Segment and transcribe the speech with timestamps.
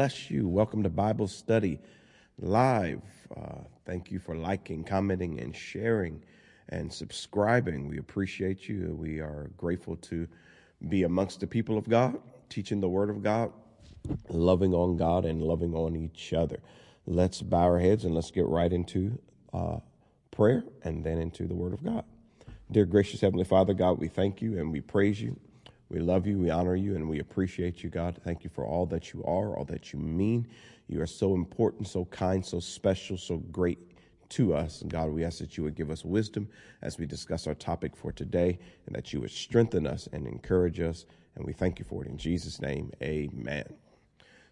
[0.00, 0.48] bless you.
[0.48, 1.78] Welcome to Bible Study
[2.38, 3.02] Live.
[3.36, 6.24] Uh, thank you for liking, commenting, and sharing
[6.70, 7.86] and subscribing.
[7.86, 8.96] We appreciate you.
[8.98, 10.26] We are grateful to
[10.88, 13.52] be amongst the people of God, teaching the Word of God,
[14.30, 16.60] loving on God, and loving on each other.
[17.04, 19.18] Let's bow our heads and let's get right into
[19.52, 19.80] uh,
[20.30, 22.04] prayer and then into the Word of God.
[22.72, 25.38] Dear gracious Heavenly Father, God, we thank you and we praise you.
[25.90, 28.16] We love you, we honor you, and we appreciate you, God.
[28.22, 30.46] Thank you for all that you are, all that you mean.
[30.86, 33.78] You are so important, so kind, so special, so great
[34.30, 34.82] to us.
[34.82, 36.48] And God, we ask that you would give us wisdom
[36.80, 40.78] as we discuss our topic for today, and that you would strengthen us and encourage
[40.78, 41.06] us.
[41.34, 42.92] And we thank you for it in Jesus' name.
[43.02, 43.64] Amen.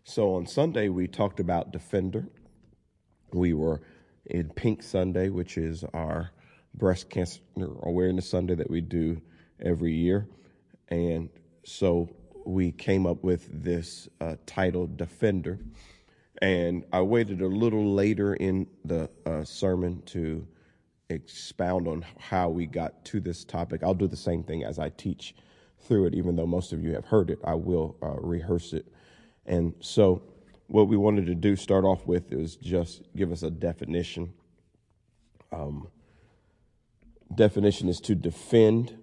[0.02, 2.26] So on Sunday, we talked about Defender.
[3.32, 3.80] We were
[4.26, 6.32] in Pink Sunday, which is our
[6.74, 7.40] breast cancer
[7.82, 9.20] awareness Sunday that we do
[9.60, 10.26] every year.
[10.88, 11.28] And
[11.64, 12.08] so
[12.44, 15.58] we came up with this uh, title, Defender.
[16.40, 20.46] And I waited a little later in the uh, sermon to
[21.10, 23.82] expound on how we got to this topic.
[23.82, 25.34] I'll do the same thing as I teach
[25.80, 27.38] through it, even though most of you have heard it.
[27.44, 28.86] I will uh, rehearse it.
[29.46, 30.22] And so,
[30.66, 34.34] what we wanted to do, start off with, is just give us a definition.
[35.50, 35.88] Um,
[37.34, 38.97] definition is to defend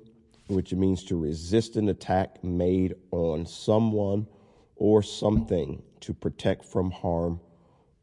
[0.48, 4.28] which means to resist an attack made on someone
[4.76, 7.40] or something to protect from harm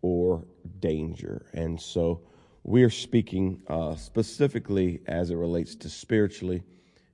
[0.01, 0.45] or
[0.81, 1.47] danger.
[1.53, 2.23] And so
[2.65, 6.63] we're speaking uh, specifically as it relates to spiritually.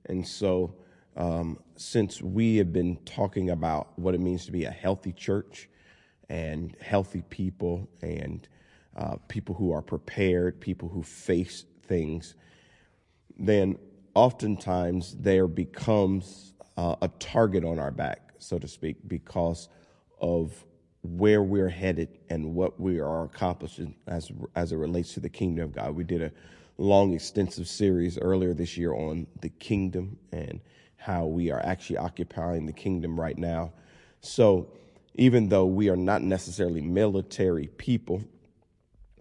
[0.05, 0.75] And so,
[1.15, 5.69] um, since we have been talking about what it means to be a healthy church
[6.29, 8.47] and healthy people and
[8.95, 12.35] uh, people who are prepared, people who face things,
[13.37, 13.77] then
[14.19, 19.69] oftentimes there becomes uh, a target on our back, so to speak, because
[20.19, 20.65] of
[21.03, 25.63] where we're headed and what we are accomplishing as as it relates to the kingdom
[25.63, 25.95] of God.
[25.95, 26.31] We did a
[26.77, 30.59] long, extensive series earlier this year on the kingdom and
[30.97, 33.71] how we are actually occupying the kingdom right now.
[34.19, 34.73] So,
[35.15, 38.21] even though we are not necessarily military people,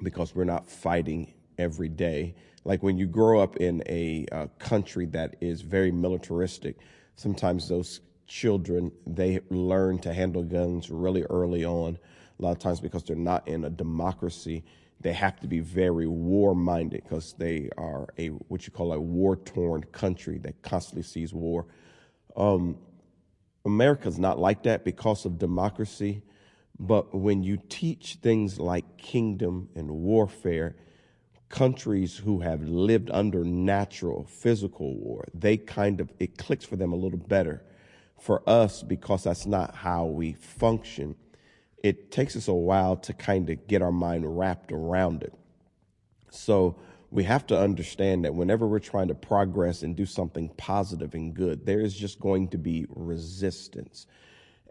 [0.02, 2.34] because we're not fighting every day,
[2.68, 6.76] like when you grow up in a uh, country that is very militaristic,
[7.16, 11.98] sometimes those children they learn to handle guns really early on.
[12.38, 14.64] A lot of times because they're not in a democracy,
[15.00, 19.00] they have to be very war minded because they are a what you call a
[19.00, 21.64] war torn country that constantly sees war.
[22.36, 22.76] Um,
[23.64, 26.20] America's not like that because of democracy,
[26.78, 30.76] but when you teach things like kingdom and warfare,
[31.48, 36.92] countries who have lived under natural physical war, they kind of, it clicks for them
[36.92, 37.62] a little better.
[38.20, 41.14] For us, because that's not how we function,
[41.82, 45.32] it takes us a while to kind of get our mind wrapped around it.
[46.30, 46.76] So
[47.10, 51.32] we have to understand that whenever we're trying to progress and do something positive and
[51.32, 54.06] good, there is just going to be resistance.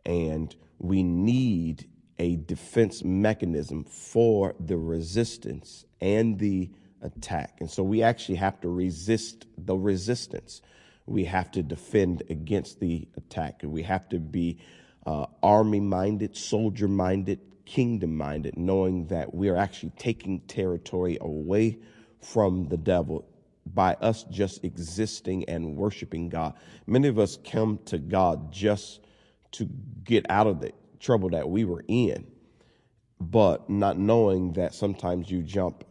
[0.05, 1.87] And we need
[2.19, 6.71] a defense mechanism for the resistance and the
[7.01, 7.57] attack.
[7.59, 10.61] And so we actually have to resist the resistance.
[11.05, 13.63] We have to defend against the attack.
[13.63, 14.59] And we have to be
[15.05, 21.79] uh, army minded, soldier minded, kingdom minded, knowing that we are actually taking territory away
[22.19, 23.27] from the devil
[23.65, 26.53] by us just existing and worshiping God.
[26.85, 29.01] Many of us come to God just
[29.51, 29.69] to
[30.03, 32.27] get out of the trouble that we were in,
[33.19, 35.83] but not knowing that sometimes you jump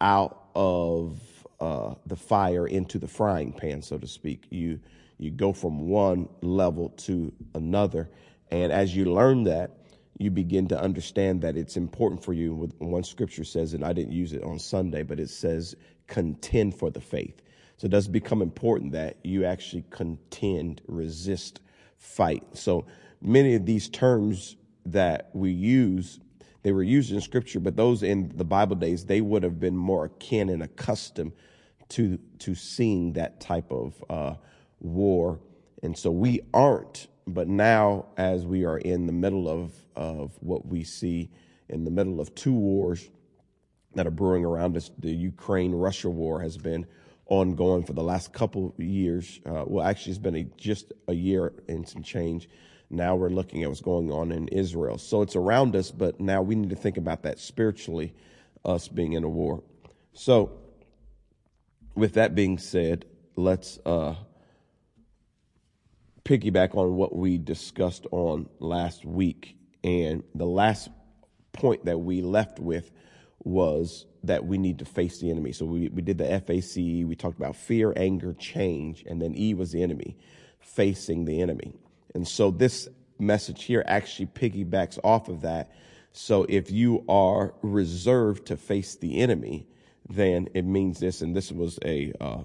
[0.00, 1.20] out of
[1.60, 4.46] uh, the fire into the frying pan, so to speak.
[4.50, 4.80] You
[5.18, 8.10] you go from one level to another,
[8.50, 9.78] and as you learn that,
[10.18, 12.70] you begin to understand that it's important for you.
[12.78, 16.90] One scripture says, and I didn't use it on Sunday, but it says, "Contend for
[16.90, 17.40] the faith."
[17.76, 21.60] So it does become important that you actually contend, resist,
[21.96, 22.44] fight.
[22.52, 22.86] So
[23.24, 24.56] many of these terms
[24.86, 26.20] that we use
[26.64, 29.76] they were used in scripture, but those in the Bible days, they would have been
[29.76, 31.32] more akin and accustomed
[31.90, 34.34] to, to seeing that type of uh,
[34.80, 35.38] war.
[35.82, 40.66] And so we aren't, but now as we are in the middle of, of what
[40.66, 41.30] we see
[41.68, 43.10] in the middle of two wars
[43.94, 46.86] that are brewing around us, the Ukraine Russia war has been
[47.26, 49.38] ongoing for the last couple years.
[49.44, 52.48] Uh, well, actually, it's been a, just a year and some change.
[52.90, 54.98] Now we're looking at what's going on in Israel.
[54.98, 58.14] So it's around us, but now we need to think about that spiritually,
[58.64, 59.62] us being in a war.
[60.12, 60.52] So,
[61.94, 63.04] with that being said,
[63.36, 64.14] let's uh,
[66.24, 69.56] piggyback on what we discussed on last week.
[69.82, 70.88] And the last
[71.52, 72.90] point that we left with
[73.44, 75.52] was that we need to face the enemy.
[75.52, 76.76] So we, we did the FAC,
[77.06, 80.16] we talked about fear, anger, change, and then E was the enemy,
[80.60, 81.74] facing the enemy.
[82.14, 82.88] And so this
[83.18, 85.72] message here actually piggybacks off of that.
[86.12, 89.66] So if you are reserved to face the enemy,
[90.08, 92.42] then it means this, and this was a uh,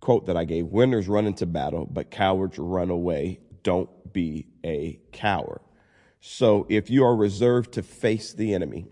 [0.00, 3.40] quote that I gave Winners run into battle, but cowards run away.
[3.62, 5.60] Don't be a coward.
[6.20, 8.86] So if you are reserved to face the enemy,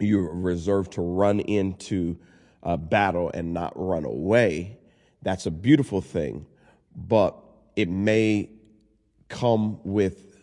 [0.00, 2.18] you're reserved to run into
[2.62, 4.78] a battle and not run away.
[5.22, 6.46] That's a beautiful thing,
[6.94, 7.36] but
[7.76, 8.50] it may
[9.28, 10.38] come with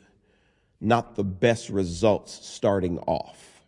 [0.79, 3.65] not the best results starting off.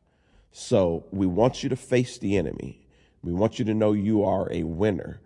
[0.51, 2.87] So we want you to face the enemy.
[3.23, 5.19] We want you to know you are a winner,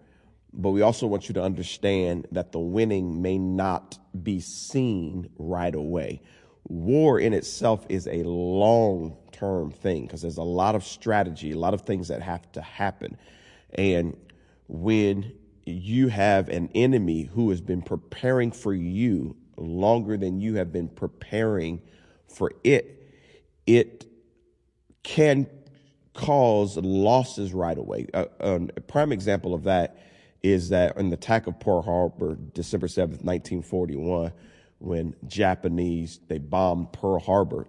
[0.53, 5.75] but we also want you to understand that the winning may not be seen right
[5.75, 6.21] away.
[6.67, 11.57] War in itself is a long term thing because there's a lot of strategy, a
[11.57, 13.17] lot of things that have to happen.
[13.73, 14.15] And
[14.67, 15.33] when
[15.69, 20.87] you have an enemy who has been preparing for you longer than you have been
[20.87, 21.81] preparing
[22.27, 23.11] for it,
[23.65, 24.05] it
[25.03, 25.47] can
[26.13, 28.07] cause losses right away.
[28.13, 29.97] Uh, a prime example of that
[30.43, 34.31] is that in the attack of Pearl Harbor, December 7th, 1941,
[34.79, 37.67] when Japanese, they bombed Pearl Harbor,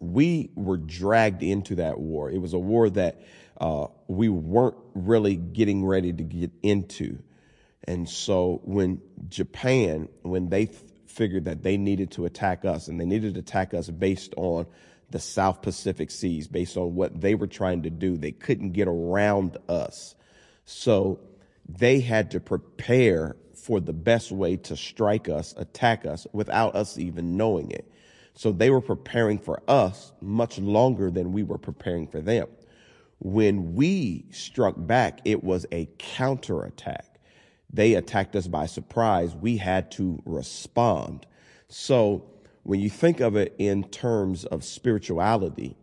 [0.00, 2.30] we were dragged into that war.
[2.30, 3.22] It was a war that
[3.60, 7.18] uh, we weren't really getting ready to get into.
[7.84, 13.00] And so when Japan, when they th- figured that they needed to attack us and
[13.00, 14.66] they needed to attack us based on
[15.10, 18.88] the South Pacific Seas, based on what they were trying to do, they couldn't get
[18.88, 20.14] around us.
[20.64, 21.20] So
[21.68, 26.98] they had to prepare for the best way to strike us, attack us without us
[26.98, 27.90] even knowing it.
[28.34, 32.48] So they were preparing for us much longer than we were preparing for them.
[33.20, 37.20] When we struck back, it was a counterattack.
[37.72, 39.34] They attacked us by surprise.
[39.34, 41.26] We had to respond.
[41.68, 42.24] So
[42.64, 45.76] when you think of it in terms of spirituality,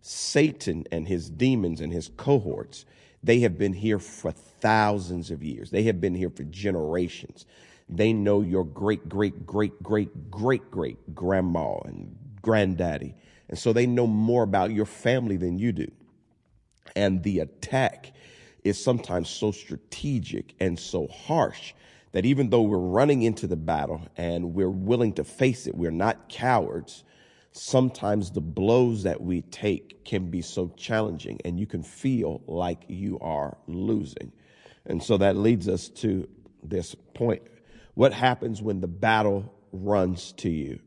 [0.00, 2.84] Satan and his demons and his cohorts,
[3.22, 5.70] they have been here for thousands of years.
[5.70, 7.44] They have been here for generations.
[7.88, 13.14] They know your great, great, great, great, great, great grandma and granddaddy.
[13.48, 15.90] And so they know more about your family than you do.
[16.94, 18.12] And the attack
[18.64, 21.72] is sometimes so strategic and so harsh
[22.12, 25.90] that even though we're running into the battle and we're willing to face it, we're
[25.90, 27.04] not cowards.
[27.52, 32.84] Sometimes the blows that we take can be so challenging and you can feel like
[32.88, 34.32] you are losing.
[34.86, 36.28] And so that leads us to
[36.62, 37.42] this point
[37.98, 40.78] what happens when the battle runs to you?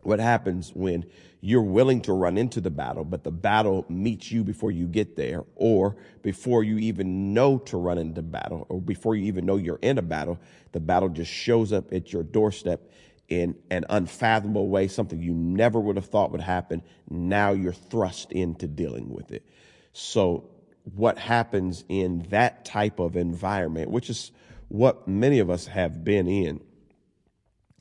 [0.00, 1.04] What happens when
[1.42, 5.16] you're willing to run into the battle, but the battle meets you before you get
[5.16, 9.56] there, or before you even know to run into battle, or before you even know
[9.56, 10.40] you're in a battle,
[10.72, 12.90] the battle just shows up at your doorstep
[13.28, 16.82] in an unfathomable way, something you never would have thought would happen.
[17.10, 19.44] Now you're thrust into dealing with it.
[19.92, 20.48] So,
[20.94, 24.32] what happens in that type of environment, which is
[24.68, 26.60] what many of us have been in.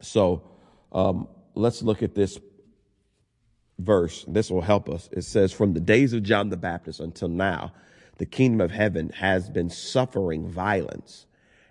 [0.01, 0.43] So
[0.91, 2.39] um, let's look at this
[3.79, 4.25] verse.
[4.27, 5.09] This will help us.
[5.11, 7.73] It says, From the days of John the Baptist until now,
[8.17, 11.25] the kingdom of heaven has been suffering violence,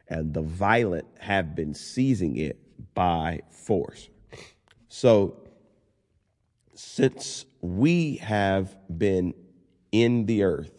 [0.08, 2.58] and the violent have been seizing it
[2.94, 4.08] by force.
[4.88, 5.42] So,
[6.75, 9.35] since we have been
[9.90, 10.70] in the earth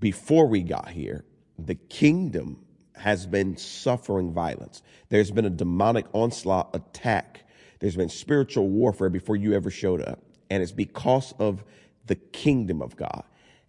[0.00, 1.24] before we got here,
[1.58, 2.65] the kingdom
[2.96, 4.82] has been suffering violence.
[5.08, 7.44] There's been a demonic onslaught attack.
[7.80, 10.20] There's been spiritual warfare before you ever showed up.
[10.50, 11.64] And it's because of
[12.06, 13.24] the kingdom of God.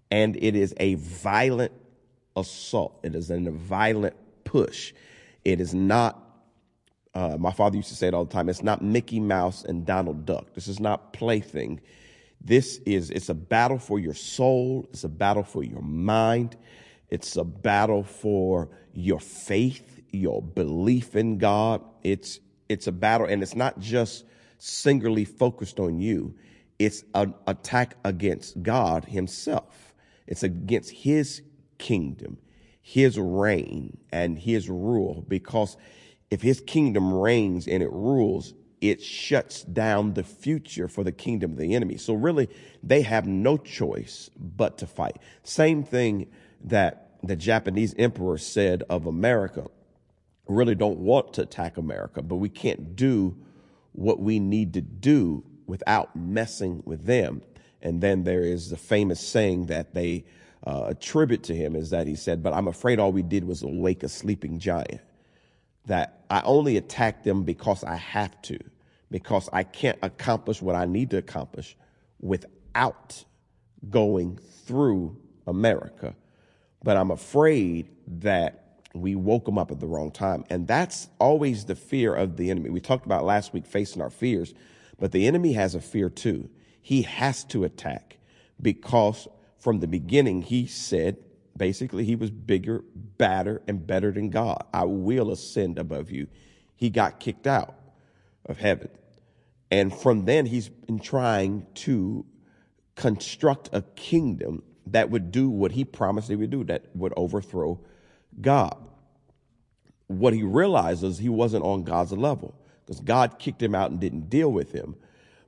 [0.09, 1.73] And it is a violent
[2.35, 2.99] assault.
[3.03, 4.93] It is a violent push.
[5.43, 6.21] It is not,
[7.13, 9.85] uh, my father used to say it all the time, it's not Mickey Mouse and
[9.85, 10.53] Donald Duck.
[10.53, 11.81] This is not plaything.
[12.39, 14.87] This is, it's a battle for your soul.
[14.91, 16.55] It's a battle for your mind.
[17.09, 21.81] It's a battle for your faith, your belief in God.
[22.03, 24.25] It's it's a battle, and it's not just
[24.57, 26.35] singularly focused on you.
[26.79, 29.95] It's an attack against God Himself.
[30.27, 31.41] It's against His
[31.77, 32.37] kingdom,
[32.81, 35.23] His reign, and His rule.
[35.27, 35.77] Because
[36.29, 41.51] if His kingdom reigns and it rules, it shuts down the future for the kingdom
[41.51, 41.97] of the enemy.
[41.97, 42.49] So really,
[42.83, 45.17] they have no choice but to fight.
[45.43, 46.27] Same thing
[46.65, 49.67] that the Japanese emperor said of America
[50.47, 53.35] really don't want to attack America, but we can't do
[53.91, 57.41] what we need to do without messing with them.
[57.81, 60.25] And then there is the famous saying that they
[60.65, 63.63] uh, attribute to him is that he said, But I'm afraid all we did was
[63.63, 65.01] awake a sleeping giant.
[65.85, 68.59] That I only attack them because I have to,
[69.09, 71.77] because I can't accomplish what I need to accomplish
[72.19, 73.23] without
[73.89, 76.15] going through America.
[76.83, 80.43] But I'm afraid that we woke them up at the wrong time.
[80.49, 82.69] And that's always the fear of the enemy.
[82.69, 84.53] We talked about last week facing our fears,
[84.99, 86.49] but the enemy has a fear too.
[86.81, 88.17] He has to attack
[88.61, 89.27] because
[89.59, 91.17] from the beginning, he said,
[91.55, 94.63] basically, he was bigger, badder, and better than God.
[94.73, 96.27] I will ascend above you.
[96.75, 97.75] He got kicked out
[98.45, 98.89] of heaven.
[99.69, 102.25] And from then, he's been trying to
[102.95, 107.79] construct a kingdom that would do what he promised he would do, that would overthrow
[108.39, 108.77] God.
[110.07, 114.29] What he realizes he wasn't on God's level because God kicked him out and didn't
[114.29, 114.95] deal with him.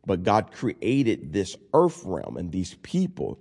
[0.05, 3.39] But God created this earth realm and these people.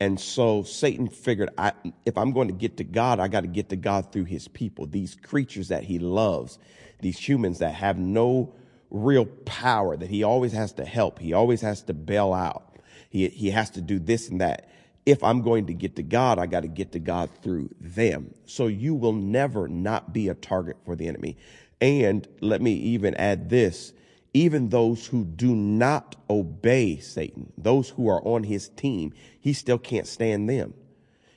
[0.00, 1.72] And so Satan figured, I,
[2.04, 4.48] if I'm going to get to God, I got to get to God through his
[4.48, 6.58] people, these creatures that he loves,
[7.00, 8.54] these humans that have no
[8.90, 11.18] real power, that he always has to help.
[11.18, 12.76] He always has to bail out.
[13.10, 14.68] He, he has to do this and that
[15.08, 18.34] if I'm going to get to God, I got to get to God through them.
[18.44, 21.38] So you will never not be a target for the enemy.
[21.80, 23.94] And let me even add this
[24.34, 29.78] even those who do not obey Satan, those who are on his team, he still
[29.78, 30.74] can't stand them.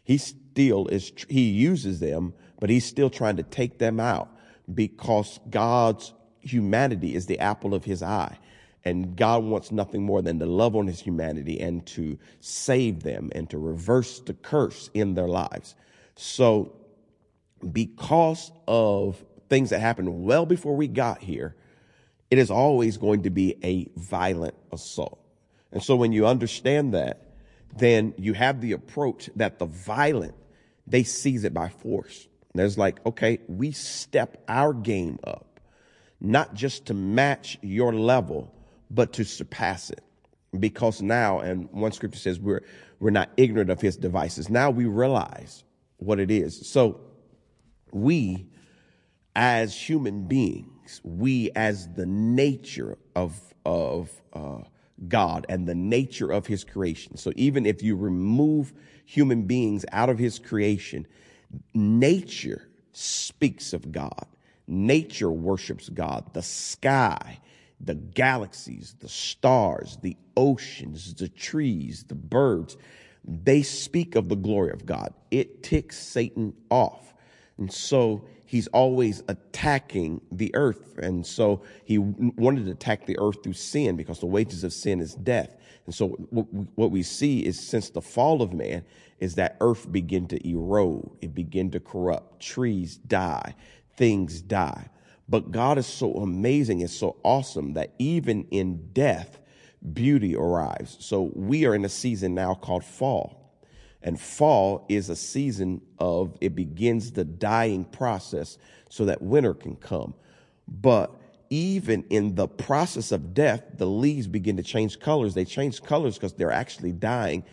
[0.04, 4.30] He still is, he uses them, but he's still trying to take them out
[4.76, 8.38] because God's humanity is the apple of his eye.
[8.84, 13.30] And God wants nothing more than to love on his humanity and to save them
[13.34, 15.76] and to reverse the curse in their lives.
[16.16, 16.76] So,
[17.72, 21.56] because of things that happened well before we got here,
[22.32, 25.20] it is always going to be a violent assault.
[25.72, 27.32] And so, when you understand that,
[27.78, 30.36] then you have the approach that the violent,
[30.88, 32.28] they seize it by force.
[32.54, 35.60] There's like, okay, we step our game up,
[36.20, 38.54] not just to match your level,
[38.94, 40.04] but to surpass it.
[40.60, 42.62] Because now, and one scripture says we're,
[43.00, 44.50] we're not ignorant of his devices.
[44.50, 45.64] Now we realize
[45.98, 46.68] what it is.
[46.68, 47.00] So
[47.92, 48.48] we,
[49.36, 54.60] as human beings, we as the nature of, of, uh,
[55.08, 57.18] God and the nature of his creation.
[57.18, 58.74] So even if you remove
[59.06, 61.08] human beings out of his creation,
[61.74, 64.26] nature speaks of God.
[64.68, 66.34] Nature worships God.
[66.34, 67.40] The sky
[67.84, 72.78] the galaxies, the stars, the oceans, the trees, the birds,
[73.24, 75.14] they speak of the glory of God.
[75.30, 77.14] It ticks Satan off.
[77.58, 80.98] And so he's always attacking the earth.
[80.98, 85.00] And so he wanted to attack the earth through sin because the wages of sin
[85.00, 85.56] is death.
[85.86, 86.10] And so
[86.76, 88.84] what we see is since the fall of man
[89.20, 91.12] is that earth begin to erode.
[91.22, 92.40] It begin to corrupt.
[92.42, 93.56] Trees die.
[93.96, 94.90] Things die.
[95.32, 99.40] But God is so amazing and so awesome that even in death,
[99.94, 100.98] beauty arrives.
[101.00, 103.56] So we are in a season now called fall.
[104.04, 108.58] And fall is a season of it begins the dying process
[108.90, 110.16] so that winter can come.
[110.68, 111.16] But
[111.50, 115.34] even in the process of death, the leaves begin to change colors.
[115.34, 117.46] They change colors because they're actually dying,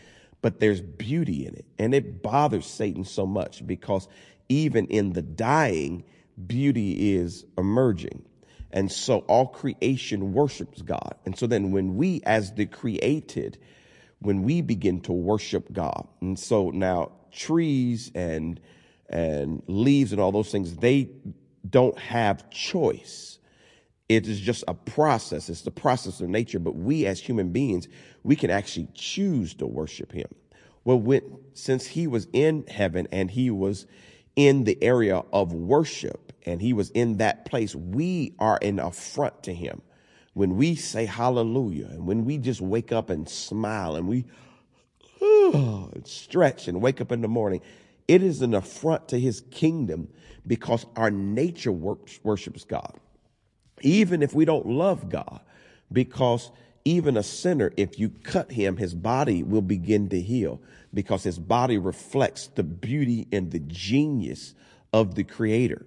[0.43, 1.67] but there's beauty in it.
[1.79, 4.09] And it bothers Satan so much because
[4.49, 6.03] even in the dying,
[6.47, 8.23] beauty is emerging.
[8.71, 11.15] And so all creation worships God.
[11.25, 13.59] And so then when we, as the created,
[14.21, 18.61] when we begin to worship God, and so now trees and
[19.11, 21.09] and leaves and all those things, they
[21.69, 23.39] don't have choice.
[24.09, 25.49] It is just a process.
[25.49, 26.59] It's the process of nature.
[26.59, 27.89] But we as human beings,
[28.23, 30.29] we can actually choose to worship him.
[30.85, 31.23] Well, when,
[31.55, 33.87] since he was in heaven and he was
[34.37, 39.43] in the area of worship and he was in that place, we are an affront
[39.45, 39.83] to him.
[40.35, 44.25] When we say hallelujah and when we just wake up and smile and we
[46.05, 47.61] stretch and wake up in the morning,
[48.07, 50.09] it is an affront to his kingdom
[50.47, 52.95] because our nature works, worships God.
[53.83, 55.41] Even if we don't love God,
[55.93, 56.51] because
[56.85, 60.61] even a sinner, if you cut him, his body will begin to heal
[60.95, 64.55] because his body reflects the beauty and the genius
[64.93, 65.85] of the creator.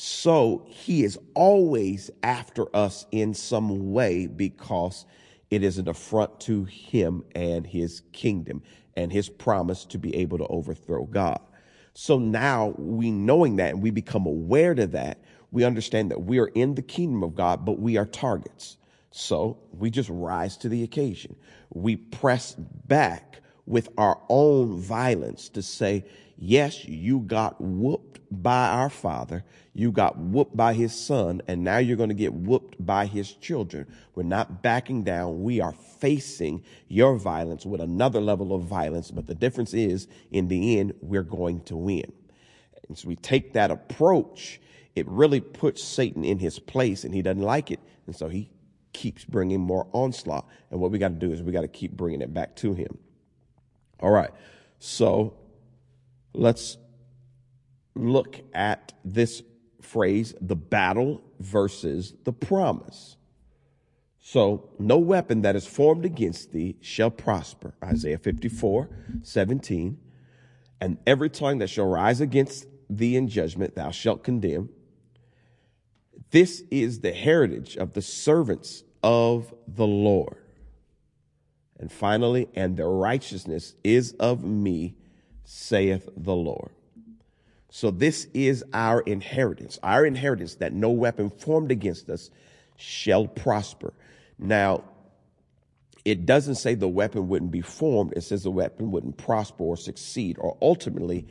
[0.00, 5.04] So he is always after us in some way because
[5.50, 8.62] it is an affront to him and his kingdom
[8.96, 11.40] and his promise to be able to overthrow God.
[11.94, 15.18] So now we knowing that and we become aware to that,
[15.50, 18.76] we understand that we are in the kingdom of God, but we are targets.
[19.10, 21.34] So we just rise to the occasion.
[21.70, 26.04] We press back with our own violence to say,
[26.38, 29.44] yes, you got whooped by our father.
[29.74, 33.32] You got whooped by his son, and now you're going to get whooped by his
[33.32, 33.86] children.
[34.14, 35.42] We're not backing down.
[35.42, 39.10] We are facing your violence with another level of violence.
[39.10, 42.12] But the difference is, in the end, we're going to win.
[42.88, 44.60] And so we take that approach.
[44.94, 47.80] It really puts Satan in his place, and he doesn't like it.
[48.06, 48.50] And so he
[48.92, 50.48] keeps bringing more onslaught.
[50.70, 52.74] And what we got to do is we got to keep bringing it back to
[52.74, 52.98] him.
[54.00, 54.30] All right.
[54.80, 55.37] So
[56.32, 56.78] let's
[57.94, 59.42] look at this
[59.80, 63.16] phrase the battle versus the promise.
[64.20, 67.74] So, no weapon that is formed against thee shall prosper.
[67.82, 68.90] Isaiah 54,
[69.22, 69.98] 17.
[70.82, 74.68] And every tongue that shall rise against thee in judgment, thou shalt condemn.
[76.30, 80.36] This is the heritage of the servants of the Lord.
[81.78, 84.94] And finally, and the righteousness is of me,
[85.50, 86.70] saith the Lord.
[87.70, 92.28] So this is our inheritance, our inheritance that no weapon formed against us
[92.76, 93.94] shall prosper.
[94.38, 94.84] Now,
[96.04, 98.12] it doesn't say the weapon wouldn't be formed.
[98.14, 101.26] It says the weapon wouldn't prosper or succeed, or ultimately,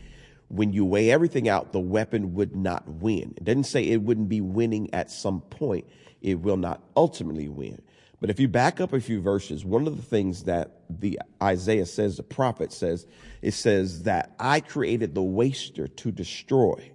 [0.48, 3.36] when you weigh everything out, the weapon would not win.
[3.38, 5.88] It doesn't say it wouldn't be winning at some point.
[6.22, 7.84] It will not ultimately win.
[8.20, 11.86] But if you back up a few verses, one of the things that the Isaiah
[11.86, 13.06] says, the prophet says,
[13.42, 16.92] it says that I created the waster to destroy.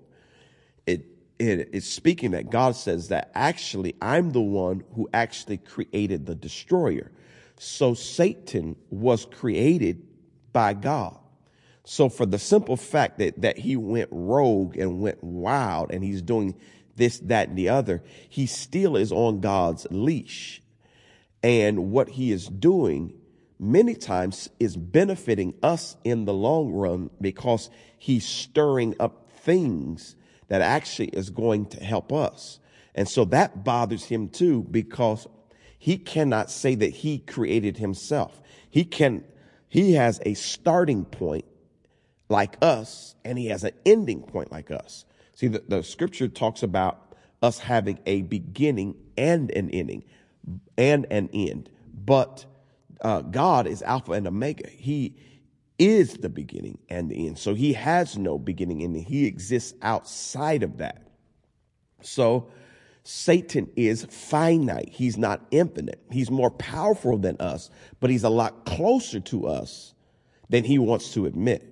[0.87, 1.07] It,
[1.39, 6.35] it, it's speaking that God says that actually I'm the one who actually created the
[6.35, 7.13] destroyer.
[7.57, 10.03] So Satan was created
[10.53, 11.19] by God.
[11.85, 16.23] So for the simple fact that, that he went rogue and went wild and he's
[16.23, 16.57] doing
[16.97, 20.62] this, that, and the other, he still is on God's leash.
[21.43, 23.15] And what he is doing
[23.59, 30.17] many times is benefiting us in the long run because he's stirring up things
[30.49, 32.59] that actually is going to help us.
[32.95, 35.27] And so that bothers him too because
[35.79, 38.41] he cannot say that he created himself.
[38.71, 39.25] He can,
[39.69, 41.45] he has a starting point
[42.29, 45.05] like us and he has an ending point like us.
[45.35, 50.05] See, the, the scripture talks about us having a beginning and an ending
[50.77, 51.71] and an end.
[51.93, 52.45] But
[53.01, 54.69] uh, God is Alpha and Omega.
[54.69, 55.17] He
[55.79, 57.39] is the beginning and the end.
[57.39, 61.09] So he has no beginning and he exists outside of that.
[62.03, 62.51] So
[63.05, 64.89] Satan is finite.
[64.91, 66.01] He's not infinite.
[66.11, 69.95] He's more powerful than us, but he's a lot closer to us
[70.49, 71.69] than he wants to admit.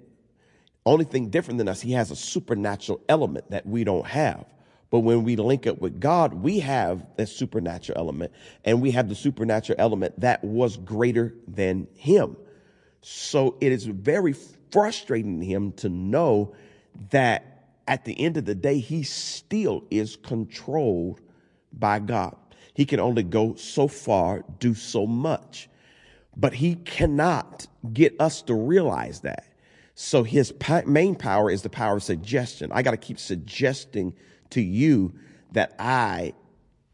[0.87, 4.45] Only thing different than us, he has a supernatural element that we don't have.
[4.91, 8.33] But when we link up with God, we have that supernatural element
[8.65, 12.37] and we have the supernatural element that was greater than him.
[13.01, 14.35] So it is very
[14.73, 16.55] frustrating to him to know
[17.11, 17.51] that
[17.87, 21.21] at the end of the day, he still is controlled
[21.73, 22.37] by God.
[22.75, 25.69] He can only go so far, do so much,
[26.37, 29.45] but he cannot get us to realize that.
[29.95, 30.53] So his
[30.87, 32.71] main power is the power of suggestion.
[32.73, 34.15] I got to keep suggesting
[34.51, 35.15] to you
[35.53, 36.35] that I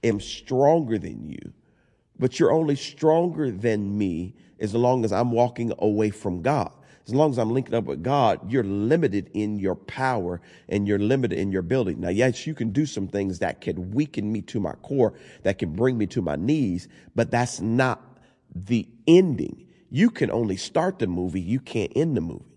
[0.02, 1.52] am stronger than you,
[2.18, 6.72] but you're only stronger than me as long as I'm walking away from God.
[7.06, 10.98] As long as I'm linking up with God, you're limited in your power and you're
[10.98, 11.94] limited in your ability.
[12.00, 15.14] Now, yes, you can do some things that can weaken me to my core,
[15.44, 18.18] that can bring me to my knees, but that's not
[18.52, 19.68] the ending.
[19.88, 22.56] You can only start the movie, you can't end the movie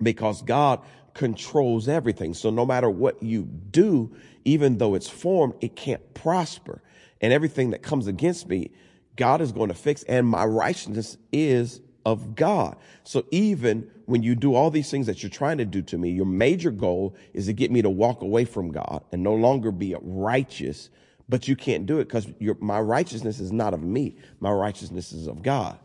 [0.00, 0.80] because God
[1.18, 2.32] controls everything.
[2.32, 6.80] So no matter what you do, even though it's formed, it can't prosper.
[7.20, 8.70] And everything that comes against me,
[9.16, 10.04] God is going to fix.
[10.04, 12.76] And my righteousness is of God.
[13.02, 16.10] So even when you do all these things that you're trying to do to me,
[16.10, 19.72] your major goal is to get me to walk away from God and no longer
[19.72, 20.88] be righteous.
[21.28, 22.28] But you can't do it because
[22.60, 24.14] my righteousness is not of me.
[24.38, 25.80] My righteousness is of God.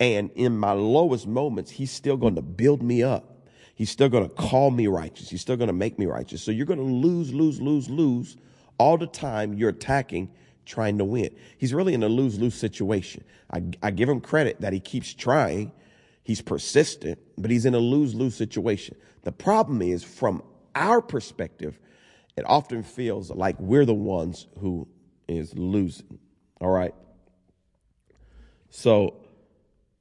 [0.00, 3.31] And in my lowest moments, he's still going to build me up
[3.82, 5.28] He's still going to call me righteous.
[5.28, 6.40] He's still going to make me righteous.
[6.40, 8.36] So you're going to lose, lose, lose, lose
[8.78, 10.30] all the time you're attacking,
[10.64, 11.34] trying to win.
[11.58, 13.24] He's really in a lose lose situation.
[13.52, 15.72] I, I give him credit that he keeps trying,
[16.22, 18.94] he's persistent, but he's in a lose lose situation.
[19.22, 20.44] The problem is, from
[20.76, 21.80] our perspective,
[22.36, 24.86] it often feels like we're the ones who
[25.26, 26.20] is losing.
[26.60, 26.94] All right.
[28.70, 29.26] So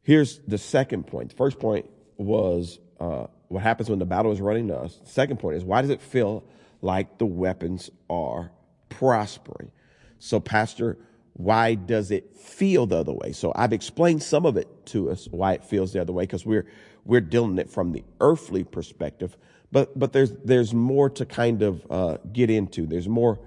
[0.03, 1.31] here's the second point.
[1.31, 4.99] The first point was uh, what happens when the battle is running to us.
[5.03, 6.43] Second point is why does it feel
[6.81, 8.51] like the weapons are
[8.89, 9.71] prospering.
[10.19, 10.97] So, Pastor,
[11.33, 13.31] why does it feel the other way?
[13.31, 16.45] So I've explained some of it to us why it feels the other way because
[16.45, 16.67] we're
[17.03, 19.35] we're dealing it from the earthly perspective,
[19.71, 22.85] but but there's there's more to kind of uh, get into.
[22.85, 23.39] There's more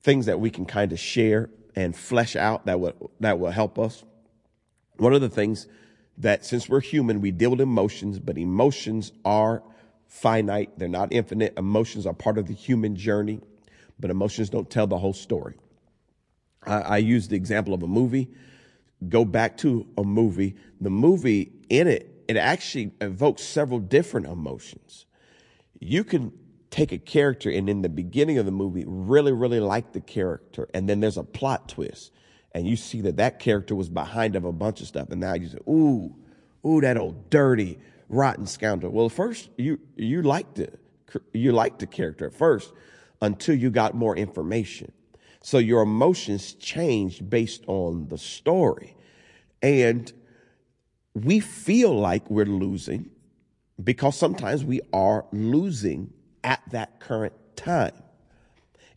[0.00, 3.78] things that we can kind of share and flesh out that will that will help
[3.78, 4.04] us.
[4.96, 5.66] One of the things
[6.18, 9.62] that since we're human, we deal with emotions, but emotions are
[10.06, 10.78] finite.
[10.78, 11.54] They're not infinite.
[11.56, 13.40] Emotions are part of the human journey,
[13.98, 15.56] but emotions don't tell the whole story.
[16.64, 18.30] I, I use the example of a movie.
[19.08, 20.56] Go back to a movie.
[20.80, 25.06] The movie in it, it actually evokes several different emotions.
[25.80, 26.32] You can
[26.70, 30.68] take a character and in the beginning of the movie really, really like the character,
[30.72, 32.12] and then there's a plot twist,
[32.54, 35.34] and you see that that character was behind of a bunch of stuff, and now
[35.34, 36.14] you say, "Ooh,
[36.66, 40.78] ooh, that old dirty, rotten scoundrel." Well, first you you liked it,
[41.32, 42.72] you liked the character at first
[43.20, 44.92] until you got more information.
[45.42, 48.94] So your emotions change based on the story.
[49.60, 50.12] And
[51.14, 53.10] we feel like we're losing
[53.82, 56.12] because sometimes we are losing
[56.44, 57.94] at that current time.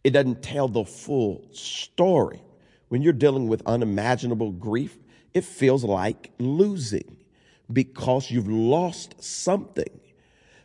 [0.03, 2.41] It doesn't tell the full story.
[2.89, 4.97] When you're dealing with unimaginable grief,
[5.33, 7.17] it feels like losing
[7.71, 9.99] because you've lost something,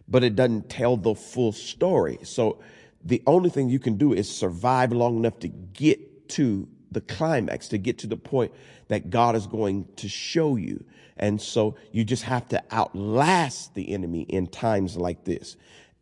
[0.06, 2.18] but it doesn't tell the full story.
[2.22, 2.58] So
[3.04, 7.68] the only thing you can do is survive long enough to get to the climax,
[7.68, 8.52] to get to the point
[8.88, 10.84] that God is going to show you.
[11.16, 15.56] And so you just have to outlast the enemy in times like this.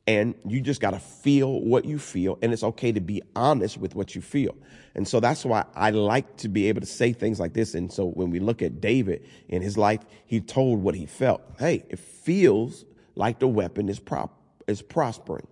[0.08, 2.38] And you just got to feel what you feel.
[2.40, 4.56] And it's okay to be honest with what you feel.
[4.94, 7.74] And so that's why I like to be able to say things like this.
[7.74, 11.42] And so when we look at David in his life, he told what he felt.
[11.58, 14.34] Hey, it feels like the weapon is prop
[14.66, 15.46] is prospering.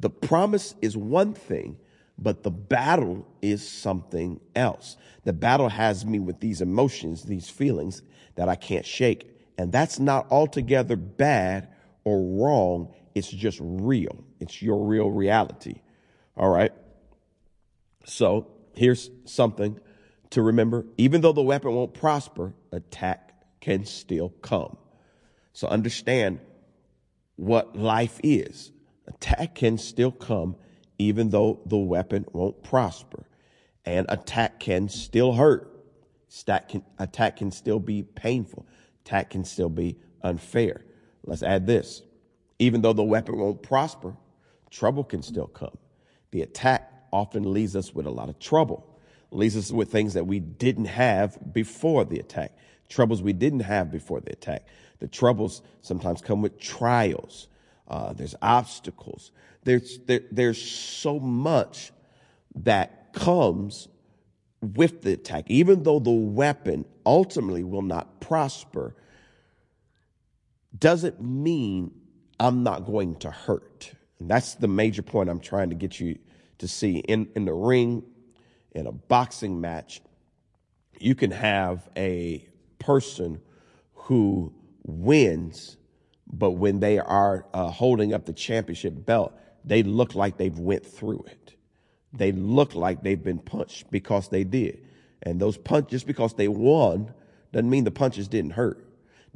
[0.00, 1.76] The promise is one thing,
[2.18, 4.96] but the battle is something else.
[5.24, 8.02] The battle has me with these emotions, these feelings
[8.34, 9.30] that I can't shake.
[9.56, 11.68] And that's not altogether bad
[12.02, 12.92] or wrong.
[13.14, 14.24] It's just real.
[14.38, 15.80] It's your real reality.
[16.36, 16.72] All right.
[18.04, 19.78] So here's something
[20.30, 20.86] to remember.
[20.96, 24.76] Even though the weapon won't prosper, attack can still come.
[25.52, 26.40] So understand
[27.36, 28.70] what life is
[29.06, 30.56] attack can still come
[30.98, 33.26] even though the weapon won't prosper.
[33.84, 35.66] And attack can still hurt.
[36.68, 38.66] Can, attack can still be painful.
[39.04, 40.84] Attack can still be unfair.
[41.24, 42.02] Let's add this.
[42.60, 44.14] Even though the weapon won't prosper,
[44.70, 45.76] trouble can still come.
[46.30, 48.86] The attack often leaves us with a lot of trouble,
[49.30, 52.56] leaves us with things that we didn't have before the attack,
[52.90, 54.66] troubles we didn't have before the attack.
[54.98, 57.48] The troubles sometimes come with trials,
[57.88, 59.32] uh, there's obstacles.
[59.64, 61.92] There's, there, there's so much
[62.56, 63.88] that comes
[64.60, 65.46] with the attack.
[65.48, 68.94] Even though the weapon ultimately will not prosper,
[70.78, 71.92] doesn't mean
[72.40, 73.92] I'm not going to hurt.
[74.18, 76.18] And that's the major point I'm trying to get you
[76.58, 76.98] to see.
[76.98, 78.02] In, in the ring,
[78.72, 80.00] in a boxing match,
[80.98, 82.44] you can have a
[82.78, 83.40] person
[83.94, 84.52] who
[84.84, 85.76] wins
[86.32, 89.32] but when they are uh, holding up the championship belt,
[89.64, 91.54] they look like they've went through it.
[92.12, 94.86] They look like they've been punched because they did.
[95.22, 97.12] And those punches, just because they won,
[97.52, 98.84] doesn't mean the punches didn't hurt.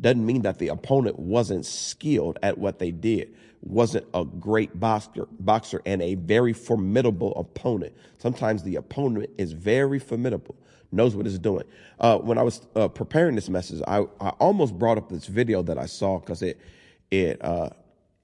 [0.00, 5.26] Doesn't mean that the opponent wasn't skilled at what they did, wasn't a great boxer,
[5.38, 7.94] boxer and a very formidable opponent.
[8.18, 10.56] Sometimes the opponent is very formidable,
[10.90, 11.64] knows what it's doing.
[12.00, 15.62] Uh, when I was uh, preparing this message, I, I almost brought up this video
[15.62, 16.60] that I saw because it
[17.10, 17.70] it uh,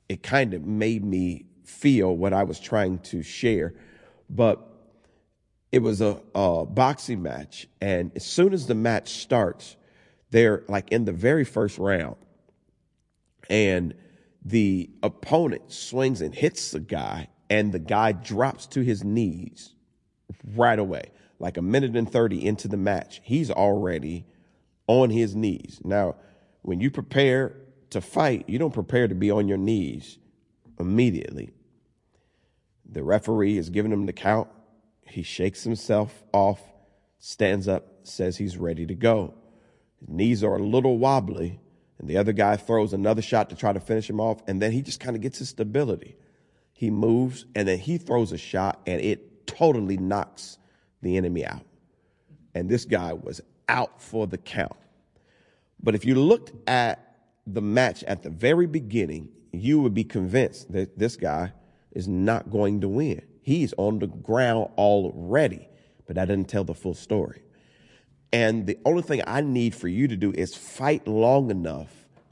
[0.09, 3.75] it kind of made me feel what I was trying to share.
[4.29, 4.67] But
[5.71, 9.77] it was a, a boxing match, and as soon as the match starts,
[10.31, 12.17] they're like in the very first round,
[13.49, 13.95] and
[14.45, 19.75] the opponent swings and hits the guy, and the guy drops to his knees
[20.55, 21.11] right away.
[21.39, 24.27] Like a minute and 30 into the match, he's already
[24.87, 25.81] on his knees.
[25.85, 26.17] Now,
[26.63, 27.57] when you prepare
[27.91, 30.19] to fight, you don't prepare to be on your knees
[30.79, 31.51] immediately.
[32.89, 34.49] The referee is giving him the count.
[35.07, 36.61] He shakes himself off,
[37.19, 39.35] stands up, says he's ready to go.
[40.01, 41.61] His knees are a little wobbly,
[41.99, 44.73] and the other guy throws another shot to try to finish him off, and then
[44.73, 46.17] he just kind of gets his stability.
[46.73, 50.59] He moves, and then he throws a shot, and it totally knocks
[51.03, 51.63] the enemy out.
[52.55, 54.77] And this guy was out for the count.
[55.83, 60.73] But if you looked at the match at the very beginning, you would be convinced
[60.73, 61.53] that this guy
[61.93, 63.23] is not going to win.
[63.43, 65.69] He's on the ground already,
[66.07, 67.43] but that doesn't tell the full story.
[68.33, 71.91] And the only thing I need for you to do is fight long enough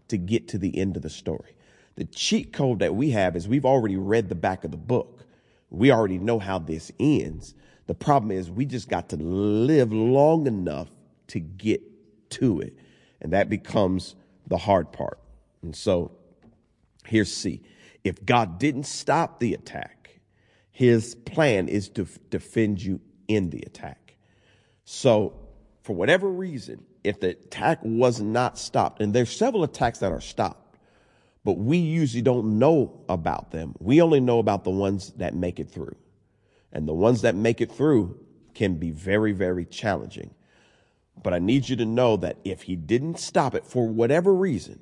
[0.09, 1.55] to get to the end of the story.
[1.97, 5.25] The cheat code that we have is we've already read the back of the book.
[5.71, 7.55] We already know how this ends.
[7.87, 10.89] The problem is we just got to live long enough
[11.29, 11.83] to get
[12.31, 12.79] to it.
[13.21, 14.15] And that becomes
[14.47, 15.19] the hard part.
[15.63, 16.13] And so
[17.05, 17.63] here's C.
[18.05, 20.21] If God didn't stop the attack,
[20.71, 24.17] his plan is to defend you in the attack.
[24.85, 25.48] So
[25.83, 30.21] for whatever reason, if the attack was not stopped, and there's several attacks that are
[30.21, 30.77] stopped,
[31.45, 33.75] but we usually don't know about them.
[33.79, 35.97] We only know about the ones that make it through.
[36.73, 38.19] And the ones that make it through
[38.55, 40.35] can be very, very challenging.
[41.23, 44.81] But I need you to know that if he didn't stop it for whatever reason,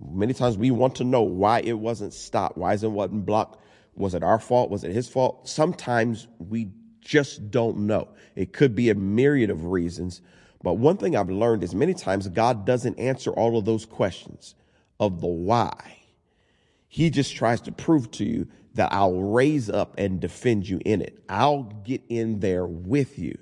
[0.00, 2.58] many times we want to know why it wasn't stopped.
[2.58, 3.62] Why isn't it wasn't blocked?
[3.94, 4.70] Was it our fault?
[4.70, 5.48] Was it his fault?
[5.48, 6.70] Sometimes we
[7.06, 8.08] just don't know.
[8.34, 10.20] It could be a myriad of reasons.
[10.62, 14.54] But one thing I've learned is many times God doesn't answer all of those questions
[14.98, 15.98] of the why.
[16.88, 21.00] He just tries to prove to you that I'll raise up and defend you in
[21.00, 21.22] it.
[21.28, 23.38] I'll get in there with you.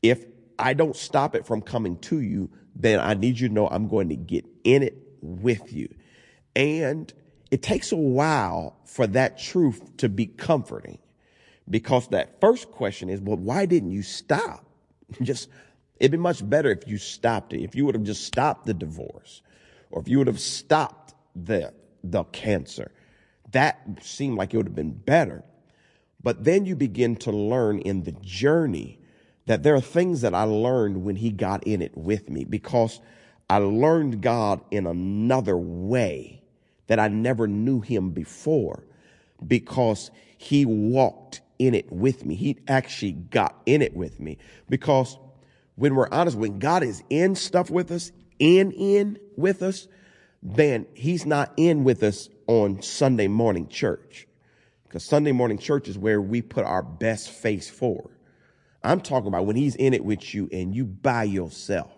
[0.00, 0.24] If
[0.58, 3.88] I don't stop it from coming to you, then I need you to know I'm
[3.88, 5.92] going to get in it with you.
[6.54, 7.12] And
[7.50, 10.98] it takes a while for that truth to be comforting
[11.68, 14.64] because that first question is, well, why didn't you stop?
[15.22, 15.48] Just,
[16.00, 17.62] it'd be much better if you stopped it.
[17.62, 19.42] If you would have just stopped the divorce
[19.90, 21.72] or if you would have stopped the,
[22.02, 22.90] the cancer,
[23.52, 25.44] that seemed like it would have been better.
[26.22, 28.98] But then you begin to learn in the journey
[29.46, 33.00] that there are things that I learned when he got in it with me because
[33.50, 36.42] I learned God in another way
[36.86, 38.84] that I never knew him before
[39.46, 42.34] because he walked in it with me.
[42.34, 45.16] He actually got in it with me because
[45.76, 49.86] when we're honest, when God is in stuff with us, in, in with us,
[50.42, 54.26] then he's not in with us on Sunday morning church.
[54.84, 58.14] Because Sunday morning church is where we put our best face forward.
[58.82, 61.92] I'm talking about when he's in it with you and you by yourself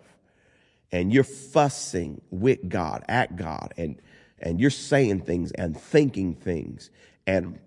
[0.91, 3.99] and you're fussing with God, at God, and,
[4.37, 6.91] and you're saying things and thinking things
[7.25, 7.59] and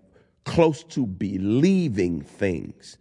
[0.49, 2.97] close to believing things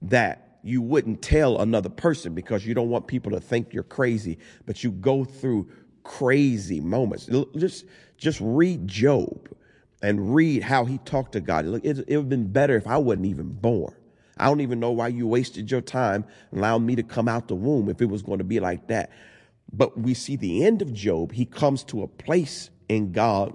[0.00, 4.38] that you wouldn't tell another person because you don't want people to think you're crazy,
[4.64, 5.68] but you go through
[6.04, 7.28] crazy moments.
[7.54, 7.84] Just,
[8.16, 9.46] just read Job
[10.00, 11.66] and read how he talked to God.
[11.66, 13.94] Look, it, would have been better if I wasn't even born.
[14.38, 17.54] I don't even know why you wasted your time allowing me to come out the
[17.54, 19.10] womb if it was going to be like that.
[19.70, 21.32] But we see the end of Job.
[21.32, 23.54] He comes to a place in God,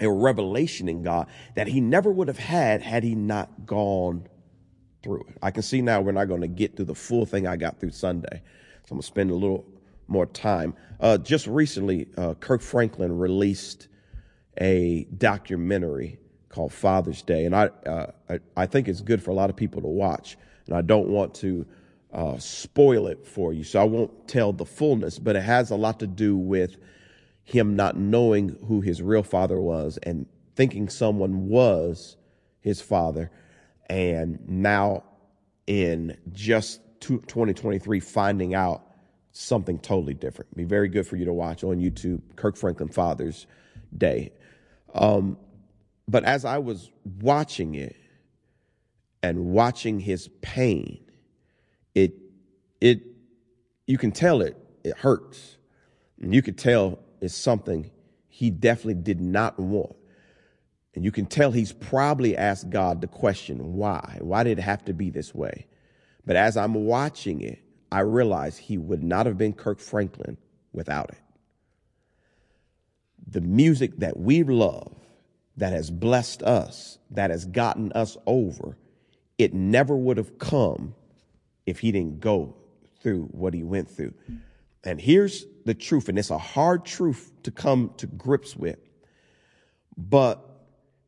[0.00, 4.26] a revelation in God that he never would have had had he not gone
[5.02, 5.36] through it.
[5.42, 7.78] I can see now we're not going to get through the full thing I got
[7.78, 8.42] through Sunday.
[8.86, 9.64] So I'm going to spend a little
[10.08, 10.74] more time.
[11.00, 13.88] Uh, just recently, uh, Kirk Franklin released
[14.60, 19.34] a documentary called Father's Day, and I, uh, I, I think it's good for a
[19.34, 20.36] lot of people to watch.
[20.66, 21.66] And I don't want to
[22.12, 25.18] uh, spoil it for you, so I won't tell the fullness.
[25.18, 26.76] But it has a lot to do with
[27.44, 30.26] him not knowing who his real father was and
[30.56, 32.16] thinking someone was
[32.60, 33.30] his father,
[33.88, 35.04] and now
[35.66, 38.82] in just 2023 finding out
[39.32, 40.54] something totally different.
[40.56, 43.46] Be very good for you to watch on YouTube, Kirk Franklin Father's
[43.96, 44.32] Day.
[44.94, 45.36] Um,
[46.08, 47.96] but as I was watching it
[49.22, 51.00] and watching his pain,
[51.94, 52.14] it
[52.80, 53.02] it
[53.86, 55.56] you can tell it it hurts.
[56.20, 57.90] And you could tell it's something
[58.28, 59.96] he definitely did not want.
[60.94, 64.18] And you can tell he's probably asked God the question, why?
[64.20, 65.66] Why did it have to be this way?
[66.24, 67.58] But as I'm watching it,
[67.90, 70.36] I realize he would not have been Kirk Franklin
[70.72, 71.18] without it.
[73.26, 74.94] The music that we love,
[75.56, 78.76] that has blessed us, that has gotten us over,
[79.38, 80.94] it never would have come
[81.66, 82.54] if he didn't go
[83.00, 84.14] through what he went through.
[84.84, 88.78] And here's the truth, and it's a hard truth to come to grips with.
[89.96, 90.44] But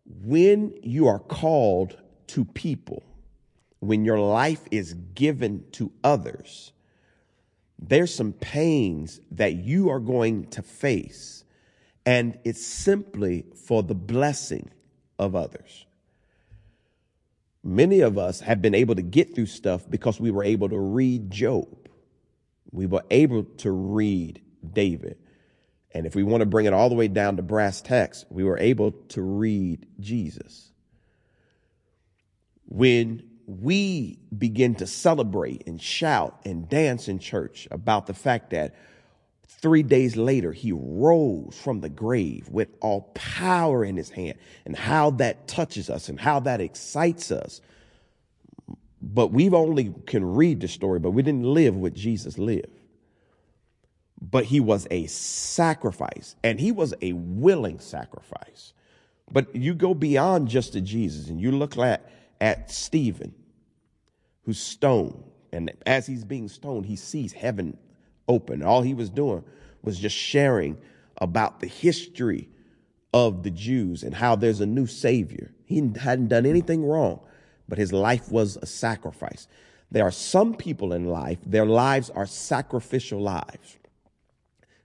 [0.07, 1.97] when you are called
[2.29, 3.03] to people,
[3.81, 6.73] when your life is given to others,
[7.79, 11.45] there's some pains that you are going to face,
[12.07, 14.71] and it's simply for the blessing
[15.19, 15.85] of others.
[17.63, 20.79] Many of us have been able to get through stuff because we were able to
[20.79, 21.86] read Job.
[22.77, 25.19] We were able to read David.
[25.93, 28.45] And if we want to bring it all the way down to brass tacks, we
[28.45, 30.71] were able to read Jesus.
[32.67, 38.75] when we begin to celebrate and shout and dance in church about the fact that
[39.47, 44.77] three days later he rose from the grave with all power in his hand and
[44.77, 47.61] how that touches us and how that excites us
[49.15, 52.81] but we've only can read the story but we didn't live what jesus lived
[54.21, 58.73] but he was a sacrifice and he was a willing sacrifice
[59.31, 63.35] but you go beyond just to jesus and you look at at Stephen,
[64.45, 65.23] who's stoned.
[65.53, 67.77] And as he's being stoned, he sees heaven
[68.29, 68.63] open.
[68.63, 69.45] All he was doing
[69.83, 70.77] was just sharing
[71.19, 72.49] about the history
[73.15, 75.53] of the Jews and how there's a new Savior.
[75.65, 77.21] He hadn't done anything wrong,
[77.69, 79.49] but his life was a sacrifice.
[79.91, 83.79] There are some people in life, their lives are sacrificial lives.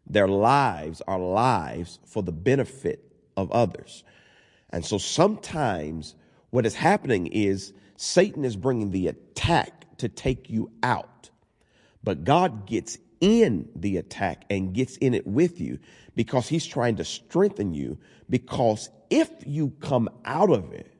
[0.08, 3.04] Their lives are lives for the benefit
[3.38, 4.04] of others.
[4.70, 6.16] And so sometimes
[6.50, 11.30] what is happening is Satan is bringing the attack to take you out.
[12.04, 15.80] But God gets in the attack and gets in it with you
[16.16, 17.98] because he's trying to strengthen you.
[18.30, 20.92] Because if you come out of it,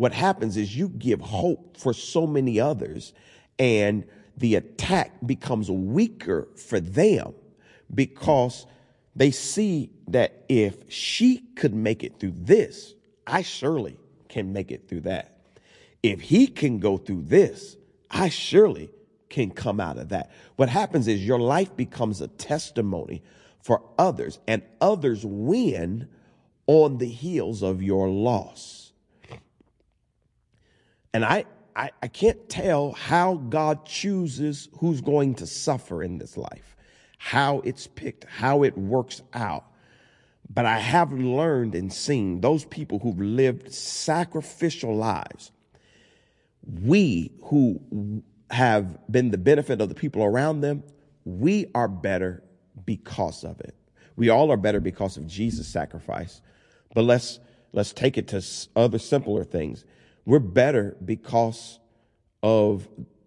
[0.00, 3.12] what happens is you give hope for so many others
[3.58, 4.02] and
[4.38, 7.34] the attack becomes weaker for them
[7.94, 8.64] because
[9.14, 12.94] they see that if she could make it through this,
[13.26, 13.98] I surely
[14.30, 15.42] can make it through that.
[16.02, 17.76] If he can go through this,
[18.10, 18.88] I surely
[19.28, 20.30] can come out of that.
[20.56, 23.22] What happens is your life becomes a testimony
[23.60, 26.08] for others, and others win
[26.66, 28.89] on the heels of your loss.
[31.12, 31.44] And I,
[31.74, 36.76] I, I, can't tell how God chooses who's going to suffer in this life,
[37.18, 39.64] how it's picked, how it works out.
[40.52, 45.52] But I have learned and seen those people who've lived sacrificial lives.
[46.64, 50.82] We who have been the benefit of the people around them,
[51.24, 52.42] we are better
[52.84, 53.74] because of it.
[54.16, 56.40] We all are better because of Jesus' sacrifice.
[56.94, 57.38] But let's
[57.72, 58.44] let's take it to
[58.74, 59.84] other simpler things.
[60.30, 61.80] We're better because
[62.40, 62.86] of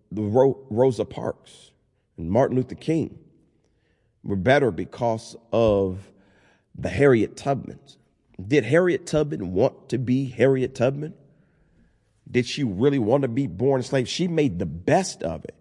[0.10, 1.72] the Rosa Parks
[2.18, 3.20] and Martin Luther King.
[4.24, 6.00] We're better because of
[6.74, 7.98] the Harriet Tubmans.
[8.42, 11.14] Did Harriet Tubman want to be Harriet Tubman?
[12.32, 14.08] Did she really want to be born a slave?
[14.08, 15.56] She made the best of it.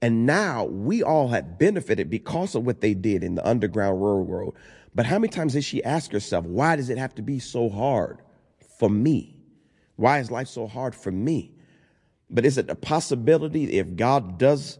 [0.00, 4.54] And now we all have benefited because of what they did in the Underground Railroad.
[4.94, 7.68] But how many times did she ask herself, why does it have to be so
[7.68, 8.22] hard
[8.78, 9.35] for me?
[9.96, 11.52] Why is life so hard for me?
[12.30, 14.78] But is it a possibility if God does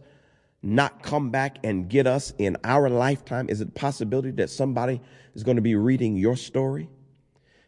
[0.61, 3.49] not come back and get us in our lifetime?
[3.49, 5.01] Is it a possibility that somebody
[5.33, 6.89] is going to be reading your story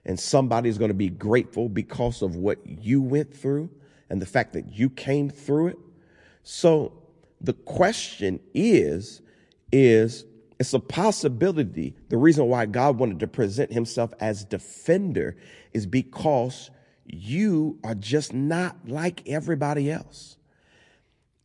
[0.06, 3.70] and somebody is going to be grateful because of what you went through
[4.10, 5.78] and the fact that you came through it?
[6.44, 6.94] So
[7.42, 9.22] the question is,
[9.72, 10.26] is
[10.60, 11.96] it's a possibility.
[12.10, 15.38] The reason why God wanted to present himself as defender
[15.74, 16.70] is because
[17.12, 20.38] you are just not like everybody else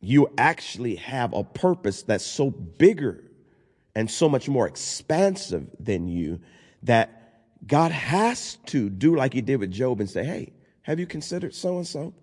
[0.05, 3.23] you actually have a purpose that's so bigger
[3.95, 6.39] and so much more expansive than you
[6.83, 10.53] that God has to do like he did with Job and say, Hey,
[10.83, 12.13] have you considered so and so?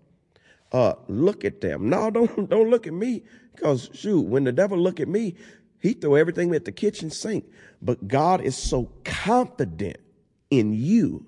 [0.70, 1.88] Uh, look at them.
[1.90, 3.24] No, don't don't look at me.
[3.54, 5.34] Because shoot, when the devil look at me,
[5.80, 7.44] he throw everything at the kitchen sink.
[7.82, 9.98] But God is so confident
[10.50, 11.26] in you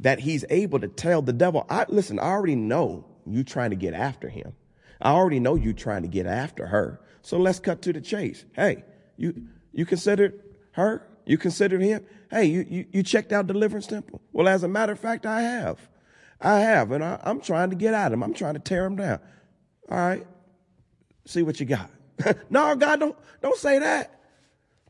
[0.00, 3.76] that he's able to tell the devil, I listen, I already know you trying to
[3.76, 4.54] get after him.
[5.00, 7.00] I already know you trying to get after her.
[7.22, 8.44] So let's cut to the chase.
[8.54, 8.84] Hey,
[9.16, 10.40] you you considered
[10.72, 11.06] her?
[11.26, 12.06] You considered him?
[12.30, 14.20] Hey, you you, you checked out Deliverance Temple?
[14.32, 15.88] Well, as a matter of fact, I have.
[16.40, 18.22] I have, and I, I'm trying to get at him.
[18.22, 19.18] I'm trying to tear him down.
[19.90, 20.26] All right.
[21.26, 21.90] See what you got.
[22.50, 24.17] no, God, don't don't say that.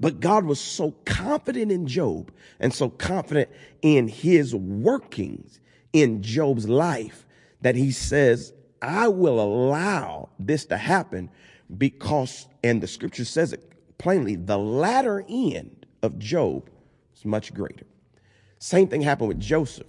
[0.01, 3.51] But God was so confident in Job and so confident
[3.83, 5.61] in his workings
[5.93, 7.27] in Job's life
[7.63, 11.31] that he says, I will allow this to happen
[11.77, 16.71] because, and the scripture says it plainly, the latter end of Job
[17.17, 17.85] is much greater.
[18.59, 19.87] Same thing happened with Joseph.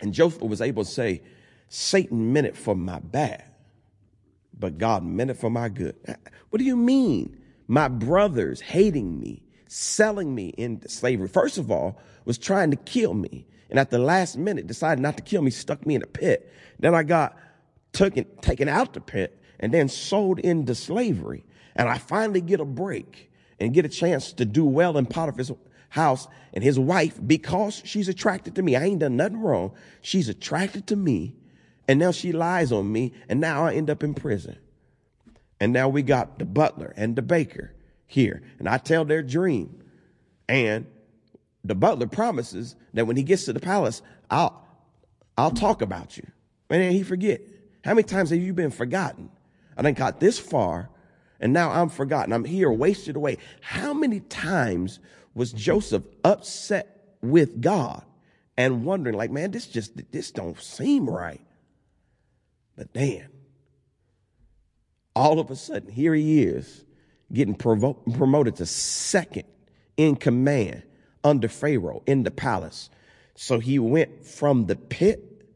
[0.00, 1.22] And Joseph was able to say,
[1.68, 3.44] Satan meant it for my bad,
[4.58, 5.96] but God meant it for my good.
[6.50, 7.40] What do you mean?
[7.68, 13.14] My brothers hating me, selling me into slavery, first of all, was trying to kill
[13.14, 13.46] me.
[13.70, 16.52] And at the last minute, decided not to kill me, stuck me in a pit.
[16.78, 17.36] Then I got
[17.92, 21.44] taken, taken out the pit and then sold into slavery.
[21.74, 25.50] And I finally get a break and get a chance to do well in Potiphar's
[25.88, 28.76] house and his wife because she's attracted to me.
[28.76, 29.72] I ain't done nothing wrong.
[30.02, 31.34] She's attracted to me
[31.88, 34.58] And now she lies on me, and now I end up in prison.
[35.60, 37.72] And now we got the butler and the baker
[38.06, 38.42] here.
[38.58, 39.82] And I tell their dream.
[40.48, 40.86] And
[41.64, 44.64] the butler promises that when he gets to the palace, I'll,
[45.36, 46.26] I'll talk about you.
[46.70, 47.40] And then he forget.
[47.84, 49.30] How many times have you been forgotten?
[49.76, 50.90] I done got this far
[51.40, 52.32] and now I'm forgotten.
[52.32, 53.38] I'm here wasted away.
[53.60, 55.00] How many times
[55.34, 58.04] was Joseph upset with God
[58.56, 61.42] and wondering like, man, this just, this don't seem right.
[62.76, 63.28] But then
[65.16, 66.84] all of a sudden, here he is
[67.32, 69.44] getting provo- promoted to second
[69.96, 70.82] in command
[71.24, 72.90] under Pharaoh in the palace.
[73.34, 75.48] So he went from the pit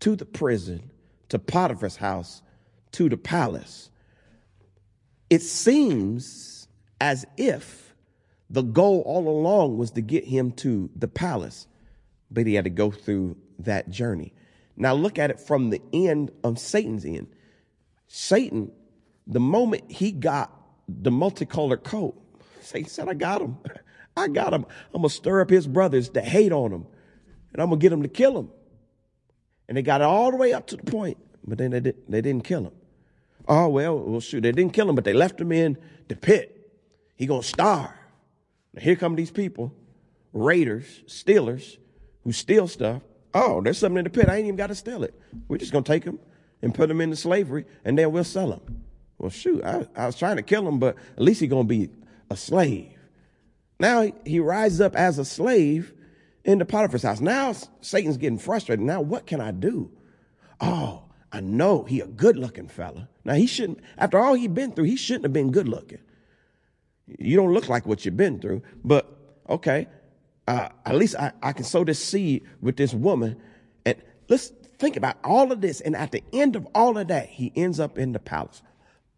[0.00, 0.90] to the prison
[1.28, 2.40] to Potiphar's house
[2.92, 3.90] to the palace.
[5.28, 6.68] It seems
[7.00, 7.94] as if
[8.48, 11.66] the goal all along was to get him to the palace,
[12.30, 14.32] but he had to go through that journey.
[14.76, 17.28] Now look at it from the end of Satan's end.
[18.08, 18.72] Satan,
[19.30, 20.52] the moment he got
[20.88, 22.20] the multicolored coat,
[22.60, 23.56] Satan said, I got him.
[24.16, 24.66] I got him.
[24.92, 26.86] I'm going to stir up his brothers to hate on him,
[27.52, 28.50] and I'm going to get them to kill him.
[29.68, 31.16] And they got it all the way up to the point,
[31.46, 32.72] but then they, did, they didn't kill him.
[33.46, 35.78] Oh, well, well, shoot, they didn't kill him, but they left him in
[36.08, 36.56] the pit.
[37.16, 37.90] He going to starve.
[38.74, 39.72] Now, here come these people,
[40.32, 41.78] raiders, stealers,
[42.24, 43.02] who steal stuff.
[43.32, 44.28] Oh, there's something in the pit.
[44.28, 45.14] I ain't even got to steal it.
[45.46, 46.18] We're just going to take him
[46.62, 48.84] and put him into slavery, and then we'll sell him.
[49.20, 51.68] Well, shoot, I, I was trying to kill him, but at least he's going to
[51.68, 51.90] be
[52.30, 52.88] a slave.
[53.78, 55.92] Now he rises up as a slave
[56.42, 57.20] into Potiphar's house.
[57.20, 57.52] Now
[57.82, 58.82] Satan's getting frustrated.
[58.82, 59.90] Now what can I do?
[60.58, 63.10] Oh, I know he a good looking fella.
[63.22, 66.00] Now he shouldn't, after all he been through, he shouldn't have been good looking.
[67.06, 69.06] You don't look like what you've been through, but
[69.50, 69.86] okay,
[70.48, 73.36] uh, at least I, I can sow this seed with this woman.
[73.84, 73.96] And
[74.30, 74.48] let's
[74.78, 75.82] think about all of this.
[75.82, 78.62] And at the end of all of that, he ends up in the palace.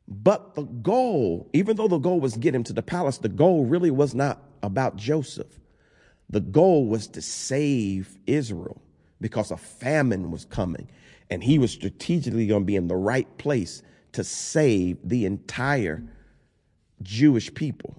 [0.08, 3.64] But the goal, even though the goal was get him to the palace, the goal
[3.64, 5.60] really was not about Joseph.
[6.30, 8.80] The goal was to save Israel
[9.20, 10.88] because a famine was coming
[11.30, 13.82] and he was strategically going to be in the right place
[14.12, 16.02] to save the entire
[17.02, 17.96] Jewish people.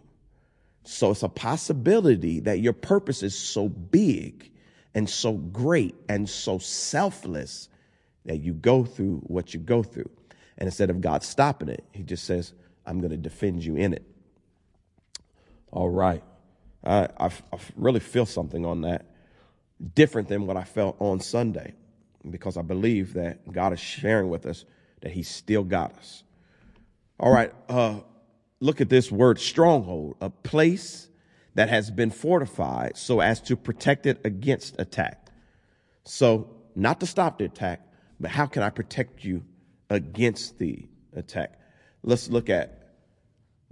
[0.83, 4.51] So it's a possibility that your purpose is so big
[4.93, 7.69] and so great and so selfless
[8.25, 10.09] that you go through what you go through.
[10.63, 12.53] And instead of God stopping it, he just says,
[12.85, 14.05] I'm going to defend you in it.
[15.73, 16.23] All right.
[16.85, 19.05] I, I, I really feel something on that,
[19.93, 21.73] different than what I felt on Sunday,
[22.29, 24.63] because I believe that God is sharing with us
[25.01, 26.23] that He still got us.
[27.19, 27.99] All right, uh,
[28.61, 31.09] look at this word stronghold, a place
[31.55, 35.27] that has been fortified so as to protect it against attack.
[36.05, 37.81] So, not to stop the attack,
[38.17, 39.43] but how can I protect you
[39.93, 41.59] against the attack?
[42.03, 42.79] Let's look at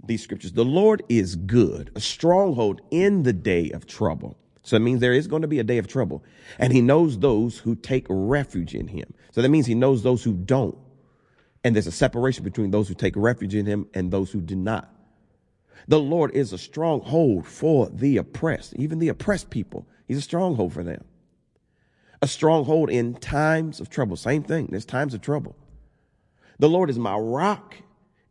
[0.04, 0.52] these scriptures.
[0.52, 4.36] The Lord is good, a stronghold in the day of trouble.
[4.62, 6.24] So it means there is going to be a day of trouble.
[6.58, 9.12] And he knows those who take refuge in him.
[9.32, 10.78] So that means he knows those who don't.
[11.64, 14.56] And there's a separation between those who take refuge in him and those who do
[14.56, 14.88] not.
[15.88, 19.86] The Lord is a stronghold for the oppressed, even the oppressed people.
[20.06, 21.04] He's a stronghold for them.
[22.20, 24.16] A stronghold in times of trouble.
[24.16, 24.68] Same thing.
[24.70, 25.56] There's times of trouble.
[26.62, 27.74] The Lord is my rock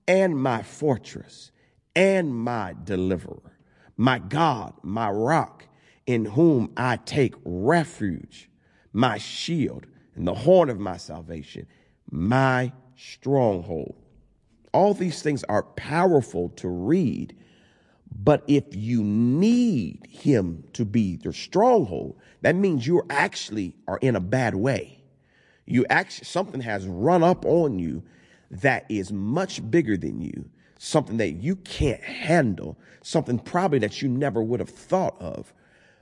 [0.07, 1.51] and my fortress
[1.93, 3.57] and my deliverer,
[3.97, 5.65] my God, my rock,
[6.05, 8.49] in whom I take refuge,
[8.93, 11.67] my shield and the horn of my salvation,
[12.09, 13.97] my stronghold.
[14.73, 17.35] All these things are powerful to read,
[18.15, 24.15] but if you need him to be your stronghold, that means you actually are in
[24.15, 25.03] a bad way.
[25.65, 28.03] You actually, something has run up on you
[28.51, 30.49] that is much bigger than you
[30.83, 35.53] something that you can't handle, something probably that you never would have thought of.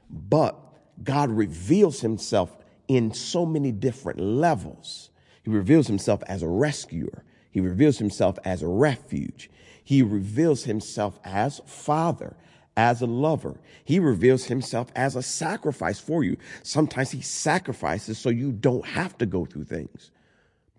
[0.10, 0.58] But
[1.04, 2.56] God reveals himself
[2.88, 5.10] in so many different levels.
[5.44, 7.26] He reveals himself as a rescuer.
[7.52, 9.50] He reveals himself as a refuge.
[9.84, 12.38] He reveals himself as father,
[12.78, 13.60] as a lover.
[13.84, 16.38] He reveals himself as a sacrifice for you.
[16.64, 20.12] Sometimes he sacrifices so you don't have to go through things.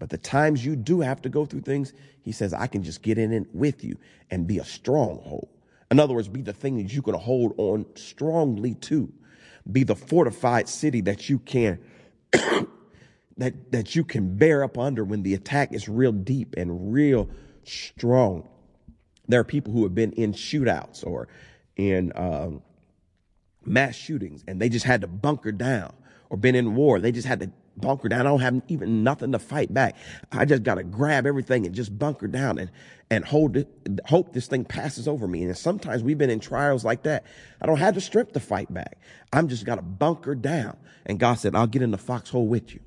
[0.00, 1.92] But the times you do have to go through things,
[2.22, 3.96] he says, I can just get in it with you
[4.30, 5.48] and be a stronghold.
[5.90, 9.12] In other words, be the thing that you can hold on strongly to.
[9.70, 11.78] Be the fortified city that you can
[13.36, 17.28] that that you can bear up under when the attack is real deep and real
[17.64, 18.48] strong.
[19.28, 21.28] There are people who have been in shootouts or
[21.76, 22.62] in um,
[23.64, 25.92] mass shootings, and they just had to bunker down,
[26.30, 27.00] or been in war.
[27.00, 28.20] They just had to bunker down.
[28.20, 29.96] I don't have even nothing to fight back.
[30.32, 32.70] I just got to grab everything and just bunker down and,
[33.10, 33.68] and hold it,
[34.06, 35.44] hope this thing passes over me.
[35.44, 37.24] And sometimes we've been in trials like that.
[37.60, 38.98] I don't have the strength to fight back.
[39.32, 40.76] I'm just got to bunker down.
[41.06, 42.80] And God said, I'll get in the foxhole with you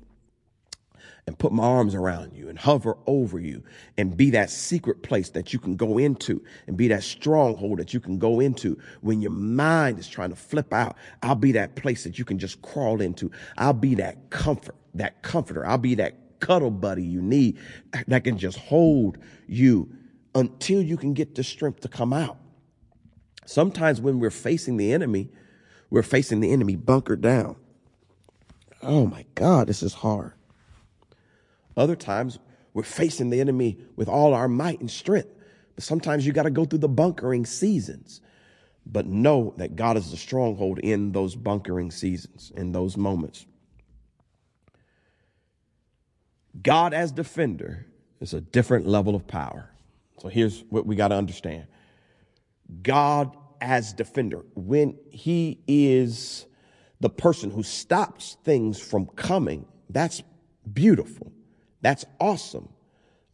[1.26, 3.62] and put my arms around you and hover over you
[3.96, 7.94] and be that secret place that you can go into and be that stronghold that
[7.94, 10.96] you can go into when your mind is trying to flip out.
[11.22, 13.30] I'll be that place that you can just crawl into.
[13.56, 15.66] I'll be that comfort, that comforter.
[15.66, 17.58] I'll be that cuddle buddy you need
[18.06, 19.16] that can just hold
[19.46, 19.90] you
[20.34, 22.36] until you can get the strength to come out.
[23.46, 25.30] Sometimes when we're facing the enemy,
[25.88, 27.56] we're facing the enemy bunkered down.
[28.82, 30.34] Oh my God, this is hard.
[31.76, 32.38] Other times
[32.72, 35.30] we're facing the enemy with all our might and strength.
[35.74, 38.20] But sometimes you got to go through the bunkering seasons.
[38.86, 43.46] But know that God is the stronghold in those bunkering seasons, in those moments.
[46.62, 47.86] God as defender
[48.20, 49.70] is a different level of power.
[50.20, 51.66] So here's what we got to understand
[52.82, 56.46] God as defender, when he is
[57.00, 60.22] the person who stops things from coming, that's
[60.72, 61.32] beautiful.
[61.84, 62.70] That's awesome.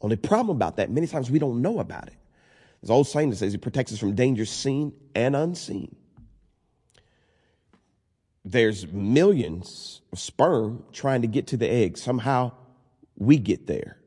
[0.01, 2.16] Only problem about that, many times we don't know about it.
[2.82, 5.94] There's old saying that says he protects us from danger seen and unseen.
[8.44, 11.96] There's millions of sperm trying to get to the egg.
[11.96, 12.51] Somehow
[13.16, 13.98] we get there.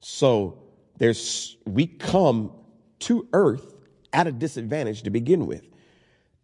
[0.00, 0.62] So
[0.96, 2.50] there's we come
[3.00, 3.74] to earth
[4.14, 5.68] at a disadvantage to begin with.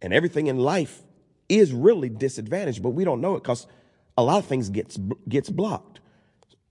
[0.03, 1.01] And everything in life
[1.47, 3.65] is really disadvantaged, but we don't know it because
[4.19, 5.99] a lot of things gets gets blocked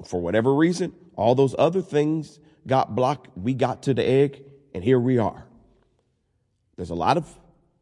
[0.05, 3.29] for whatever reason, all those other things got blocked.
[3.37, 4.43] We got to the egg,
[4.75, 5.45] and here we are.
[6.77, 7.27] There's a lot of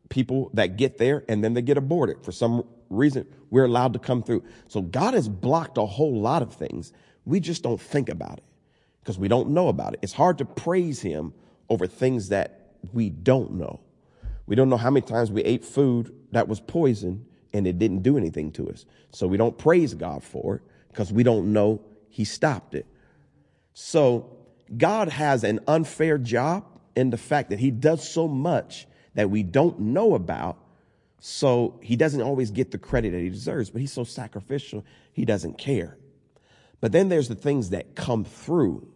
[0.09, 2.25] people that get there and then they get aborted.
[2.25, 4.45] For some reason, we're allowed to come through.
[4.69, 6.93] So God has blocked a whole lot of things.
[7.25, 8.45] We just don't think about it
[9.01, 10.01] because we don't know about it.
[10.03, 11.35] It's hard to praise Him
[11.69, 13.81] over things that we don't know.
[14.47, 18.03] We don't know how many times we ate food that was poison and it didn't
[18.03, 18.87] do anything to us.
[19.11, 21.81] So we don't praise God for it because we don't know
[22.17, 22.87] he stopped it.
[23.75, 24.39] So
[24.75, 26.65] God has an unfair job
[26.95, 30.57] in the fact that he does so much that we don't know about.
[31.21, 35.27] So he doesn't always get the credit that he deserves, but he's so sacrificial, he
[35.27, 35.99] doesn't care.
[36.81, 38.89] But then there's the things that come through.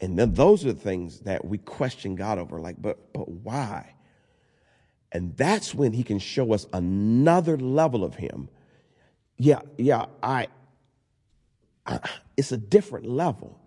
[0.00, 3.94] And then those are the things that we question God over, like, but but why?
[5.12, 8.48] And that's when he can show us another level of him.
[9.38, 10.48] Yeah, yeah, I
[12.36, 13.58] it's a different level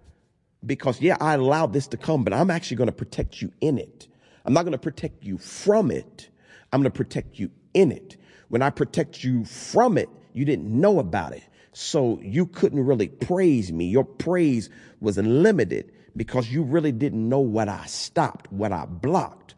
[0.66, 3.78] because yeah i allowed this to come but i'm actually going to protect you in
[3.78, 4.08] it.
[4.46, 6.30] I'm not going to protect you from it.
[6.72, 8.18] I'm going to protect you in it.
[8.50, 11.44] When i protect you from it you didn't know about it.
[11.74, 13.86] So you couldn't really praise me.
[13.86, 19.56] Your praise was limited because you really didn't know what i stopped what i blocked.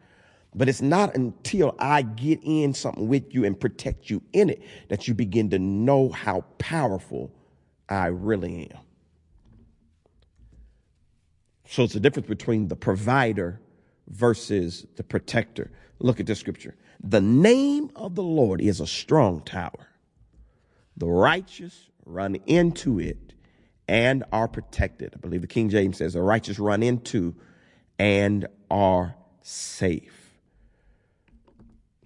[0.54, 4.62] But it's not until I get in something with you and protect you in it
[4.88, 7.32] that you begin to know how powerful
[7.88, 8.80] I really am.
[11.66, 13.60] So it's the difference between the provider
[14.08, 15.70] versus the protector.
[16.00, 16.74] Look at this scripture.
[17.02, 19.88] The name of the Lord is a strong tower.
[20.96, 23.32] The righteous run into it
[23.88, 25.14] and are protected.
[25.14, 27.34] I believe the King James says the righteous run into
[27.98, 30.30] and are safe.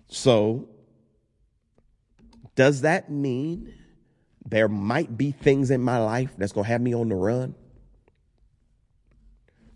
[0.08, 0.68] So,
[2.54, 3.74] does that mean
[4.46, 7.54] there might be things in my life that's going to have me on the run.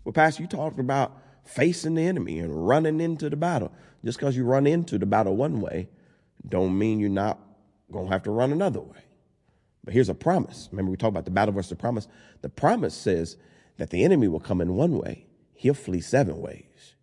[0.03, 3.71] Well, Pastor, you talked about facing the enemy and running into the battle.
[4.03, 5.89] Just because you run into the battle one way,
[6.47, 7.39] don't mean you're not
[7.91, 8.97] going to have to run another way.
[9.83, 10.69] But here's a promise.
[10.71, 12.07] Remember, we talked about the battle versus the promise.
[12.41, 13.37] The promise says
[13.77, 16.95] that the enemy will come in one way, he'll flee seven ways.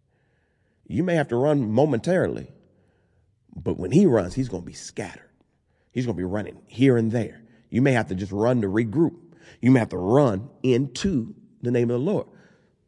[0.87, 2.51] You may have to run momentarily,
[3.55, 5.29] but when he runs, he's going to be scattered.
[5.93, 7.43] He's going to be running here and there.
[7.71, 9.15] You may have to just run to regroup.
[9.61, 12.27] You may have to run into the name of the Lord.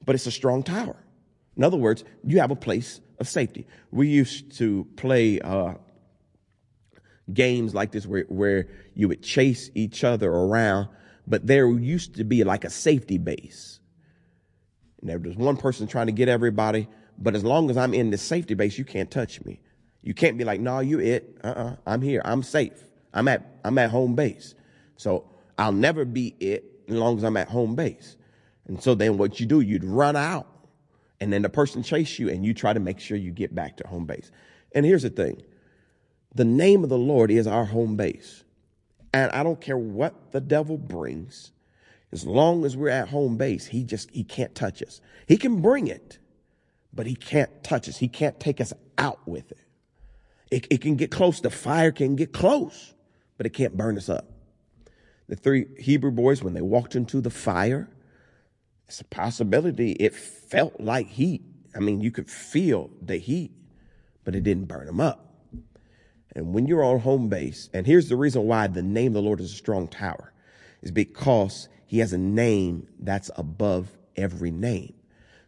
[0.04, 0.96] But it's a strong tower.
[1.56, 3.66] In other words, you have a place of safety.
[3.90, 5.74] We used to play uh,
[7.32, 10.88] games like this where, where you would chase each other around,
[11.26, 13.80] but there used to be like a safety base.
[15.00, 18.10] And there was one person trying to get everybody, but as long as I'm in
[18.10, 19.60] the safety base, you can't touch me.
[20.02, 21.38] You can't be like, no, you it.
[21.44, 21.76] Uh-uh.
[21.86, 22.22] I'm here.
[22.24, 22.84] I'm safe.
[23.12, 24.54] I'm at, I'm at home base.
[25.00, 25.24] So
[25.58, 28.18] I'll never be it as long as I'm at home base.
[28.66, 30.46] And so then what you do, you'd run out
[31.20, 33.78] and then the person chase you and you try to make sure you get back
[33.78, 34.30] to home base.
[34.74, 35.42] And here's the thing.
[36.34, 38.44] The name of the Lord is our home base.
[39.14, 41.50] And I don't care what the devil brings,
[42.12, 45.00] as long as we're at home base, he just he can't touch us.
[45.26, 46.18] He can bring it,
[46.92, 47.96] but he can't touch us.
[47.96, 49.58] He can't take us out with it.
[50.50, 51.40] It, it can get close.
[51.40, 52.94] The fire can get close,
[53.36, 54.29] but it can't burn us up.
[55.30, 57.88] The three Hebrew boys, when they walked into the fire,
[58.88, 61.42] it's a possibility it felt like heat.
[61.72, 63.52] I mean, you could feel the heat,
[64.24, 65.32] but it didn't burn them up.
[66.34, 69.22] And when you're on home base, and here's the reason why the name of the
[69.22, 70.32] Lord is a strong tower,
[70.82, 74.94] is because he has a name that's above every name.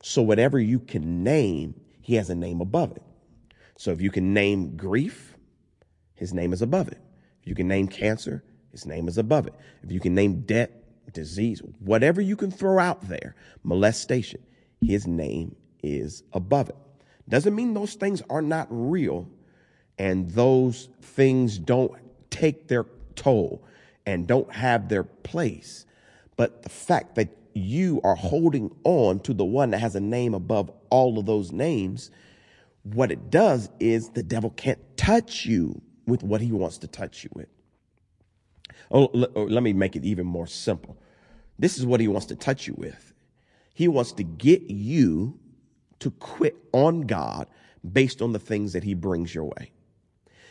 [0.01, 3.03] So whatever you can name, he has a name above it.
[3.77, 5.37] So if you can name grief,
[6.15, 7.01] his name is above it.
[7.41, 9.55] If you can name cancer, his name is above it.
[9.83, 14.43] If you can name debt, disease, whatever you can throw out there, molestation,
[14.81, 16.77] his name is above it.
[17.29, 19.29] Doesn't mean those things are not real
[19.99, 21.93] and those things don't
[22.31, 23.65] take their toll
[24.07, 25.87] and don't have their place.
[26.37, 30.35] But the fact that you are holding on to the one that has a name
[30.35, 32.11] above all of those names,
[32.83, 37.23] what it does is the devil can't touch you with what he wants to touch
[37.23, 37.49] you with.
[38.91, 40.97] Oh, oh let me make it even more simple.
[41.59, 43.13] This is what he wants to touch you with.
[43.75, 45.39] He wants to get you
[46.01, 47.47] to quit on God
[47.93, 49.71] based on the things that he brings your way.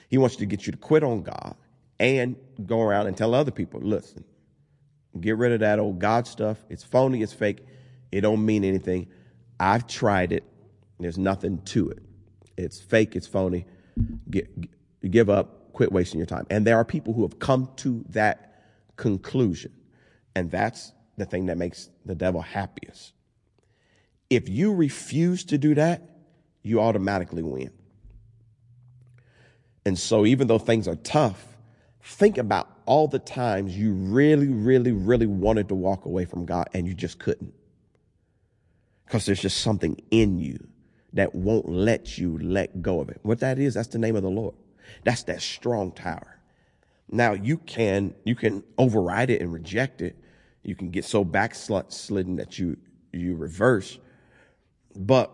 [0.10, 1.56] He wants to get you to quit on God
[2.00, 4.24] and go around and tell other people, listen,
[5.20, 6.58] get rid of that old God stuff.
[6.70, 7.66] It's phony, it's fake.
[8.12, 9.08] It don't mean anything.
[9.60, 10.44] I've tried it.
[11.00, 12.00] There's nothing to it.
[12.58, 13.66] It's fake, it's phony.
[14.30, 14.50] Get,
[15.10, 16.46] give up, quit wasting your time.
[16.50, 18.64] And there are people who have come to that
[18.96, 19.72] conclusion.
[20.36, 23.14] And that's the thing that makes the devil happiest.
[24.30, 26.02] If you refuse to do that,
[26.64, 27.72] you automatically win.
[29.86, 31.58] And so, even though things are tough,
[32.04, 36.70] think about all the times you really, really, really wanted to walk away from God
[36.74, 37.54] and you just couldn't.
[39.06, 40.68] Because there's just something in you
[41.14, 43.20] that won't let you let go of it.
[43.24, 44.56] What that is, that's the name of the Lord.
[45.04, 46.40] That's that strong tower.
[47.10, 50.16] Now you can you can override it and reject it.
[50.64, 52.78] You can get so backslidden that you
[53.12, 54.00] you reverse.
[54.96, 55.32] But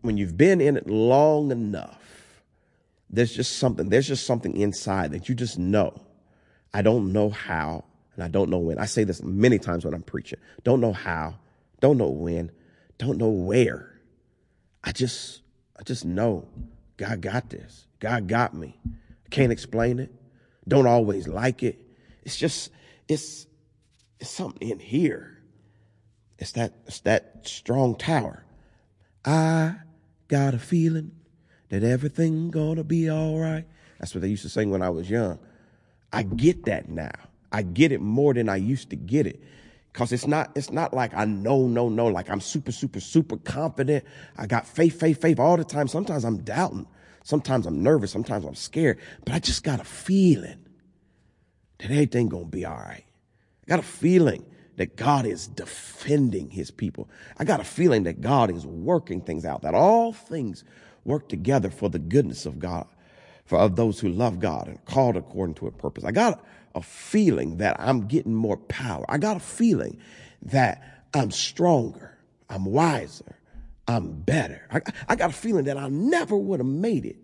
[0.00, 2.42] when you've been in it long enough,
[3.08, 6.00] there's just something, there's just something inside that you just know.
[6.72, 7.84] I don't know how,
[8.14, 8.78] and I don't know when.
[8.78, 10.38] I say this many times when I'm preaching.
[10.62, 11.36] Don't know how,
[11.80, 12.50] don't know when,
[12.98, 14.00] don't know where.
[14.84, 15.42] I just,
[15.78, 16.46] I just know
[17.00, 17.86] God got this.
[17.98, 18.78] God got me.
[19.30, 20.12] Can't explain it.
[20.68, 21.80] Don't always like it.
[22.24, 22.70] It's just,
[23.08, 23.46] it's,
[24.18, 25.38] it's something in here.
[26.38, 28.44] It's that, it's that strong tower.
[29.24, 29.76] I
[30.28, 31.12] got a feeling
[31.70, 33.64] that everything gonna be all right.
[33.98, 35.38] That's what they used to sing when I was young.
[36.12, 37.12] I get that now.
[37.50, 39.42] I get it more than I used to get it.
[39.92, 43.36] Cause it's not, it's not like I know, no, no, like I'm super, super, super
[43.38, 44.04] confident.
[44.36, 45.88] I got faith, faith, faith all the time.
[45.88, 46.86] Sometimes I'm doubting.
[47.24, 48.12] Sometimes I'm nervous.
[48.12, 50.58] Sometimes I'm scared, but I just got a feeling
[51.78, 53.04] that everything gonna be all right.
[53.64, 54.44] I got a feeling
[54.76, 57.08] that God is defending his people.
[57.36, 60.64] I got a feeling that God is working things out, that all things
[61.04, 62.86] work together for the goodness of God,
[63.44, 66.04] for of those who love God and called according to a purpose.
[66.04, 66.44] I got
[66.74, 69.04] a feeling that I'm getting more power.
[69.08, 69.98] I got a feeling
[70.42, 72.18] that I'm stronger,
[72.48, 73.36] I'm wiser,
[73.88, 74.66] I'm better.
[74.70, 77.16] I, I got a feeling that I never would have made it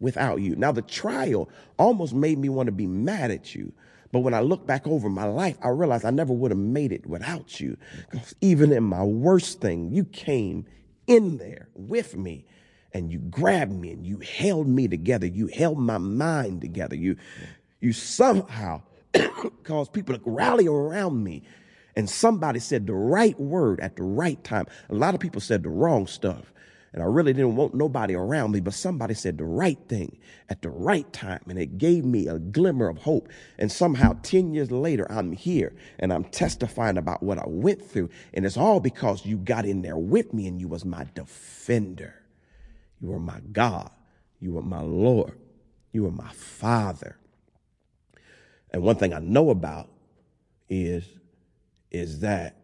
[0.00, 0.56] without you.
[0.56, 3.72] Now, the trial almost made me want to be mad at you.
[4.10, 6.92] But when I look back over my life, I realize I never would have made
[6.92, 7.76] it without you.
[8.10, 10.66] Because even in my worst thing, you came
[11.06, 12.46] in there with me
[12.92, 15.26] and you grabbed me and you held me together.
[15.26, 16.96] You held my mind together.
[16.96, 17.16] You,
[17.80, 18.82] you somehow
[19.64, 21.42] caused people to rally around me.
[21.96, 24.66] And somebody said the right word at the right time.
[24.88, 26.52] A lot of people said the wrong stuff.
[26.92, 30.62] And I really didn't want nobody around me, but somebody said the right thing at
[30.62, 31.40] the right time.
[31.48, 33.28] And it gave me a glimmer of hope.
[33.58, 38.08] And somehow 10 years later, I'm here and I'm testifying about what I went through.
[38.32, 42.14] And it's all because you got in there with me and you was my defender.
[43.00, 43.90] You were my God.
[44.40, 45.38] You were my Lord.
[45.92, 47.18] You were my Father.
[48.70, 49.88] And one thing I know about
[50.68, 51.04] is,
[51.90, 52.56] is that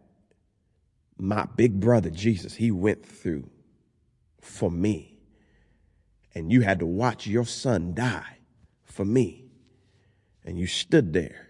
[1.17, 3.49] my big brother Jesus, he went through
[4.41, 5.17] for me.
[6.33, 8.37] And you had to watch your son die
[8.83, 9.45] for me.
[10.43, 11.47] And you stood there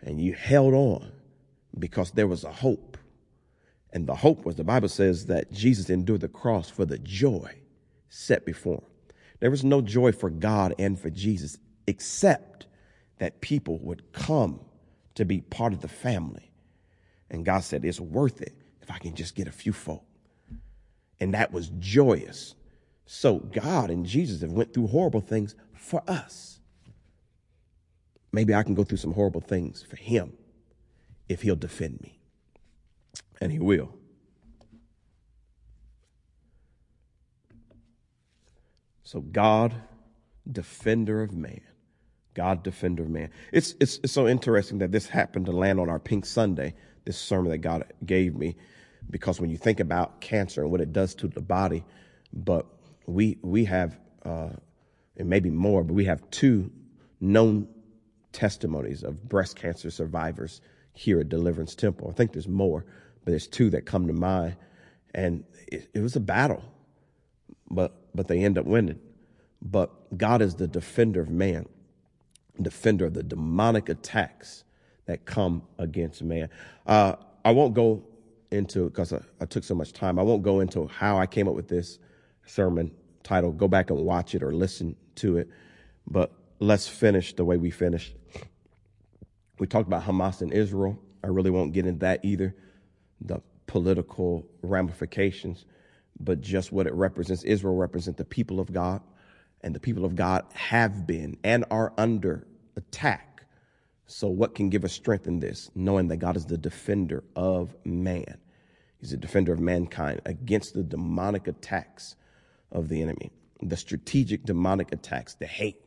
[0.00, 1.10] and you held on
[1.78, 2.98] because there was a hope.
[3.92, 7.56] And the hope was the Bible says that Jesus endured the cross for the joy
[8.08, 8.84] set before him.
[9.40, 12.66] There was no joy for God and for Jesus except
[13.22, 14.58] that people would come
[15.14, 16.50] to be part of the family.
[17.30, 18.52] And God said, It's worth it
[18.82, 20.02] if I can just get a few folk.
[21.20, 22.56] And that was joyous.
[23.06, 26.58] So God and Jesus have went through horrible things for us.
[28.32, 30.32] Maybe I can go through some horrible things for him
[31.28, 32.18] if he'll defend me.
[33.40, 33.94] And he will.
[39.04, 39.74] So God,
[40.50, 41.60] defender of man.
[42.34, 43.30] God, defender of man.
[43.52, 46.74] It's, it's, it's so interesting that this happened to land on our Pink Sunday,
[47.04, 48.56] this sermon that God gave me,
[49.10, 51.84] because when you think about cancer and what it does to the body,
[52.32, 52.66] but
[53.06, 54.50] we, we have, uh,
[55.16, 56.70] and maybe more, but we have two
[57.20, 57.68] known
[58.32, 60.60] testimonies of breast cancer survivors
[60.94, 62.08] here at Deliverance Temple.
[62.10, 62.84] I think there's more,
[63.24, 64.56] but there's two that come to mind.
[65.14, 66.64] And it, it was a battle,
[67.70, 69.00] but, but they end up winning.
[69.60, 71.66] But God is the defender of man
[72.62, 74.64] defender of the demonic attacks
[75.06, 76.48] that come against man.
[76.86, 78.04] Uh, I won't go
[78.50, 80.18] into because I, I, took so much time.
[80.18, 81.98] I won't go into how I came up with this
[82.46, 82.92] sermon
[83.22, 83.52] title.
[83.52, 85.48] Go back and watch it or listen to it.
[86.06, 88.14] But let's finish the way we finished.
[89.58, 90.98] We talked about Hamas and Israel.
[91.24, 92.54] I really won't get into that either,
[93.20, 95.64] the political ramifications,
[96.20, 97.42] but just what it represents.
[97.44, 99.00] Israel represents the people of God
[99.62, 102.46] and the people of God have been and are under
[102.76, 103.44] attack.
[104.06, 105.70] So, what can give us strength in this?
[105.74, 108.38] Knowing that God is the defender of man,
[109.02, 112.14] He's a defender of mankind against the demonic attacks
[112.70, 115.80] of the enemy, the strategic demonic attacks, the hate,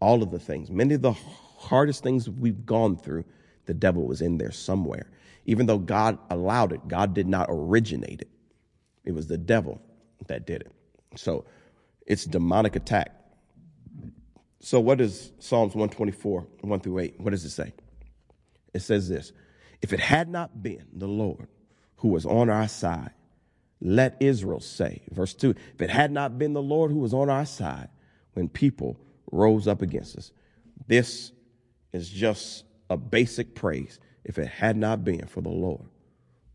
[0.00, 0.70] all of the things.
[0.70, 3.24] Many of the hardest things we've gone through,
[3.66, 5.10] the devil was in there somewhere.
[5.44, 8.30] Even though God allowed it, God did not originate it.
[9.04, 9.82] It was the devil
[10.26, 10.72] that did it.
[11.16, 11.44] So,
[12.06, 13.14] it's demonic attack.
[14.64, 17.20] So, what is Psalms 124, 1 through 8?
[17.20, 17.74] What does it say?
[18.72, 19.30] It says this
[19.82, 21.48] If it had not been the Lord
[21.96, 23.10] who was on our side,
[23.82, 27.28] let Israel say, verse 2, if it had not been the Lord who was on
[27.28, 27.90] our side
[28.32, 28.98] when people
[29.30, 30.32] rose up against us,
[30.86, 31.32] this
[31.92, 34.00] is just a basic praise.
[34.24, 35.90] If it had not been for the Lord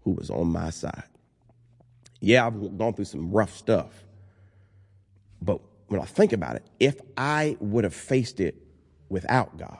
[0.01, 1.03] who was on my side.
[2.21, 4.03] Yeah, I've gone through some rough stuff,
[5.43, 8.55] but when I think about it, if I would have faced it
[9.09, 9.77] without God,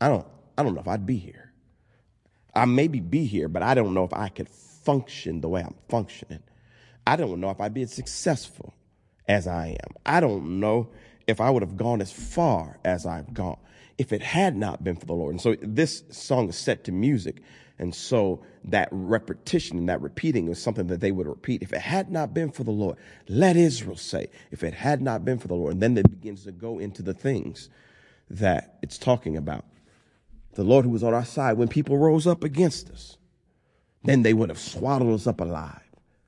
[0.00, 1.52] I don't, I don't know if I'd be here.
[2.54, 5.74] I maybe be here, but I don't know if I could function the way I'm
[5.88, 6.42] functioning.
[7.06, 8.74] I don't know if I'd be as successful
[9.28, 9.94] as I am.
[10.04, 10.88] I don't know
[11.26, 13.58] if I would have gone as far as I've gone
[13.98, 15.32] if it had not been for the Lord.
[15.32, 17.42] And so this song is set to music.
[17.78, 21.62] And so that repetition and that repeating was something that they would repeat.
[21.62, 22.96] If it had not been for the Lord,
[23.28, 25.74] let Israel say, if it had not been for the Lord.
[25.74, 27.68] And then it begins to go into the things
[28.30, 29.64] that it's talking about.
[30.54, 33.18] The Lord who was on our side when people rose up against us,
[34.04, 35.82] then they would have swallowed us up alive.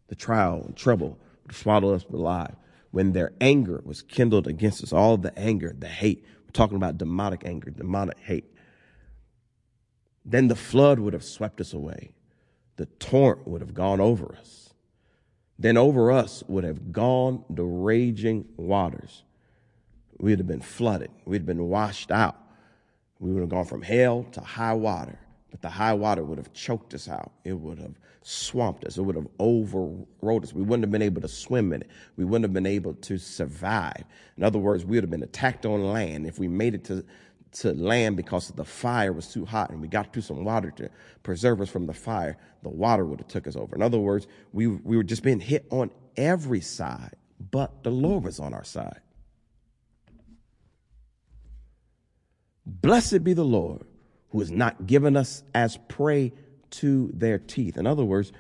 [0.09, 2.55] The trial and trouble would have swallowed us alive.
[2.91, 6.99] When their anger was kindled against us, all the anger, the hate, we're talking about
[6.99, 8.53] demonic anger, demonic hate
[10.31, 12.11] then the flood would have swept us away.
[12.77, 14.75] The torrent would have gone over us.
[15.59, 19.25] Then over us would have gone the raging waters.
[20.19, 21.11] We'd have been flooded.
[21.25, 22.37] We'd have been washed out.
[23.19, 25.19] We would have gone from hell to high water.
[25.51, 27.33] But the high water would have choked us out.
[27.45, 28.99] It would have swamped us.
[28.99, 30.53] It would have overrode us.
[30.53, 31.89] We wouldn't have been able to swim in it.
[32.17, 34.05] We wouldn't have been able to survive.
[34.37, 36.27] In other words, we would have been attacked on land.
[36.27, 37.05] If we made it to
[37.53, 40.91] to land because the fire was too hot and we got to some water to
[41.23, 43.75] preserve us from the fire, the water would have took us over.
[43.75, 47.17] In other words, we, we were just being hit on every side,
[47.51, 49.01] but the Lord was on our side.
[52.67, 53.87] Blessed be the Lord
[54.31, 56.33] who has not given us as prey
[56.71, 57.79] to their teeth.
[57.79, 58.33] In other words,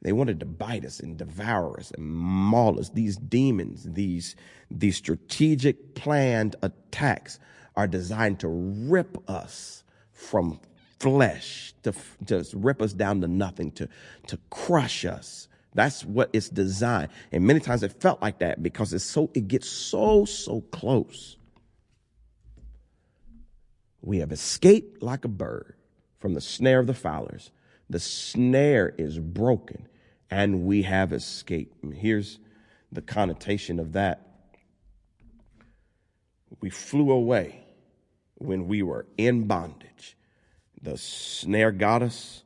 [0.00, 2.90] they wanted to bite us and devour us and maul us.
[2.90, 4.36] These demons, these,
[4.70, 7.38] these strategic planned attacks
[7.78, 10.58] are designed to rip us from
[10.98, 13.88] flesh, to just rip us down to nothing, to,
[14.26, 15.46] to crush us.
[15.74, 17.10] That's what it's designed.
[17.30, 21.36] And many times it felt like that because it's so, it gets so, so close.
[24.02, 25.76] We have escaped like a bird
[26.18, 27.52] from the snare of the fowlers.
[27.88, 29.86] The snare is broken
[30.32, 31.80] and we have escaped.
[31.84, 32.40] And here's
[32.90, 34.26] the connotation of that.
[36.60, 37.57] We flew away
[38.38, 40.16] when we were in bondage.
[40.80, 42.44] The snare got us,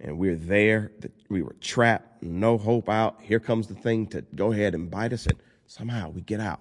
[0.00, 0.92] and we're there.
[1.28, 3.18] We were trapped, no hope out.
[3.20, 6.60] Here comes the thing to go ahead and bite us, and somehow we get out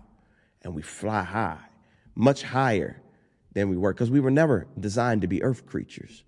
[0.64, 1.60] and we fly high,
[2.16, 3.02] much higher
[3.54, 6.24] than we were because we were never designed to be earth creatures.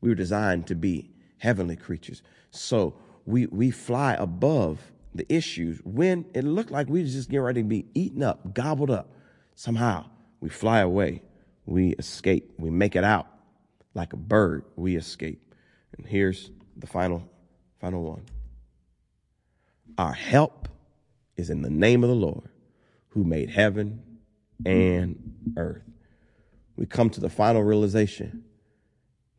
[0.00, 2.22] We were designed to be heavenly creatures.
[2.50, 2.94] So
[3.26, 7.62] we, we fly above the issues when it looked like we were just getting ready
[7.62, 9.12] to be eaten up, gobbled up.
[9.54, 10.06] Somehow
[10.40, 11.22] we fly away,
[11.66, 13.26] we escape, we make it out
[13.94, 15.54] like a bird, we escape.
[15.96, 17.28] And here's the final,
[17.80, 18.24] final one.
[19.96, 20.68] Our help
[21.36, 22.50] is in the name of the Lord
[23.08, 24.02] who made heaven
[24.66, 25.82] and earth.
[26.76, 28.44] We come to the final realization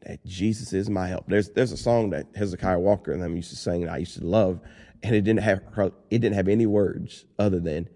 [0.01, 1.25] that Jesus is my help.
[1.27, 4.17] There's there's a song that Hezekiah Walker and them used to sing that I used
[4.17, 4.61] to love,
[5.03, 5.61] and it didn't have
[6.09, 7.89] it didn't have any words other than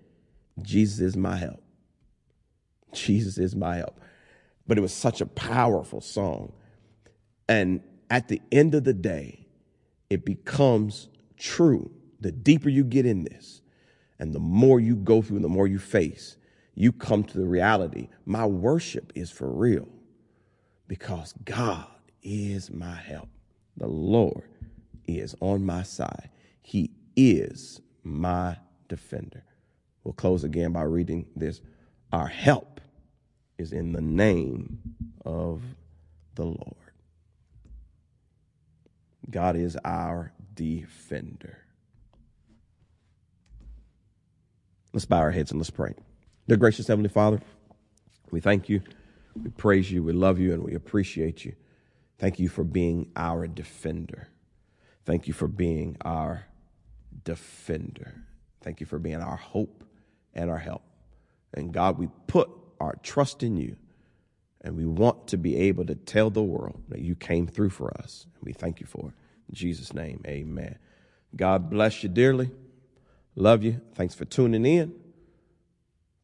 [0.62, 1.62] Jesus is my help.
[2.94, 4.00] Jesus is my help.
[4.70, 6.54] But it was such a powerful song.
[7.50, 9.48] And at the end of the day,
[10.12, 11.90] it becomes true.
[12.22, 13.62] The deeper you get in this,
[14.20, 16.38] and the more you go through, and the more you face,
[16.76, 19.88] you come to the reality my worship is for real
[20.88, 21.88] because God
[22.22, 23.30] is my help.
[23.78, 24.44] The Lord
[25.08, 26.30] is on my side.
[26.62, 28.58] He is my
[28.88, 29.44] defender.
[30.04, 31.62] We'll close again by reading this.
[32.14, 32.82] Our help
[33.60, 34.80] is in the name
[35.26, 35.62] of
[36.36, 36.76] the Lord.
[39.30, 41.57] God is our defender.
[44.93, 45.93] Let's bow our heads and let's pray.
[46.47, 47.39] Dear gracious Heavenly Father,
[48.32, 48.82] we thank you,
[49.41, 51.53] we praise you, we love you, and we appreciate you.
[52.18, 54.30] Thank you for being our defender.
[55.05, 56.45] Thank you for being our
[57.24, 58.14] defender.
[58.62, 59.84] Thank you for being our hope
[60.34, 60.82] and our help.
[61.53, 62.49] And God, we put
[62.80, 63.76] our trust in you,
[64.62, 67.96] and we want to be able to tell the world that you came through for
[67.98, 68.26] us.
[68.36, 69.14] And we thank you for it.
[69.50, 70.78] In Jesus' name, amen.
[71.36, 72.52] God bless you dearly.
[73.36, 73.82] Love you.
[73.96, 74.94] Thanks for tuning in.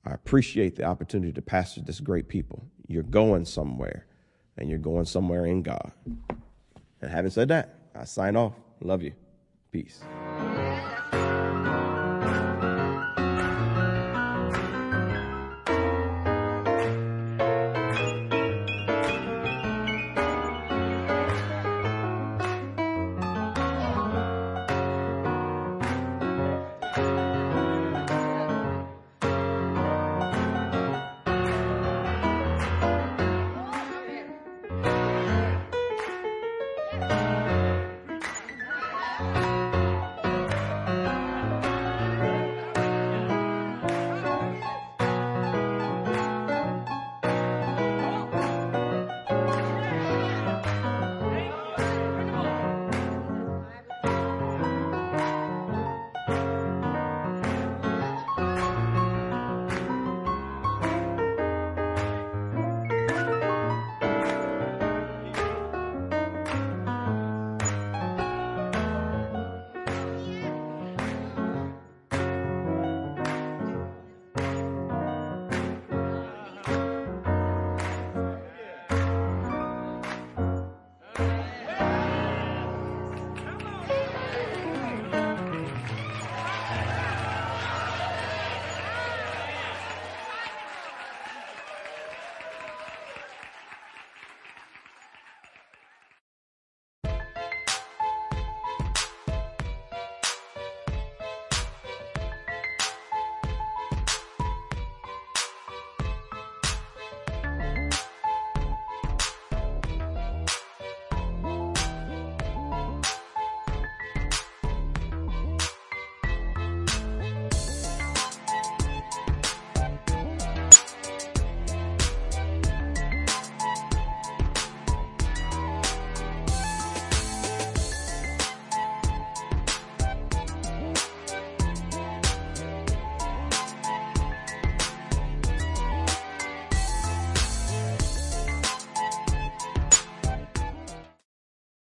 [0.06, 2.68] I appreciate the opportunity to pastor this great people.
[2.88, 4.06] You're going somewhere,
[4.58, 5.92] and you're going somewhere in God.
[7.02, 8.54] And having said that, I sign off.
[8.82, 9.14] Love you.
[9.72, 10.02] Peace.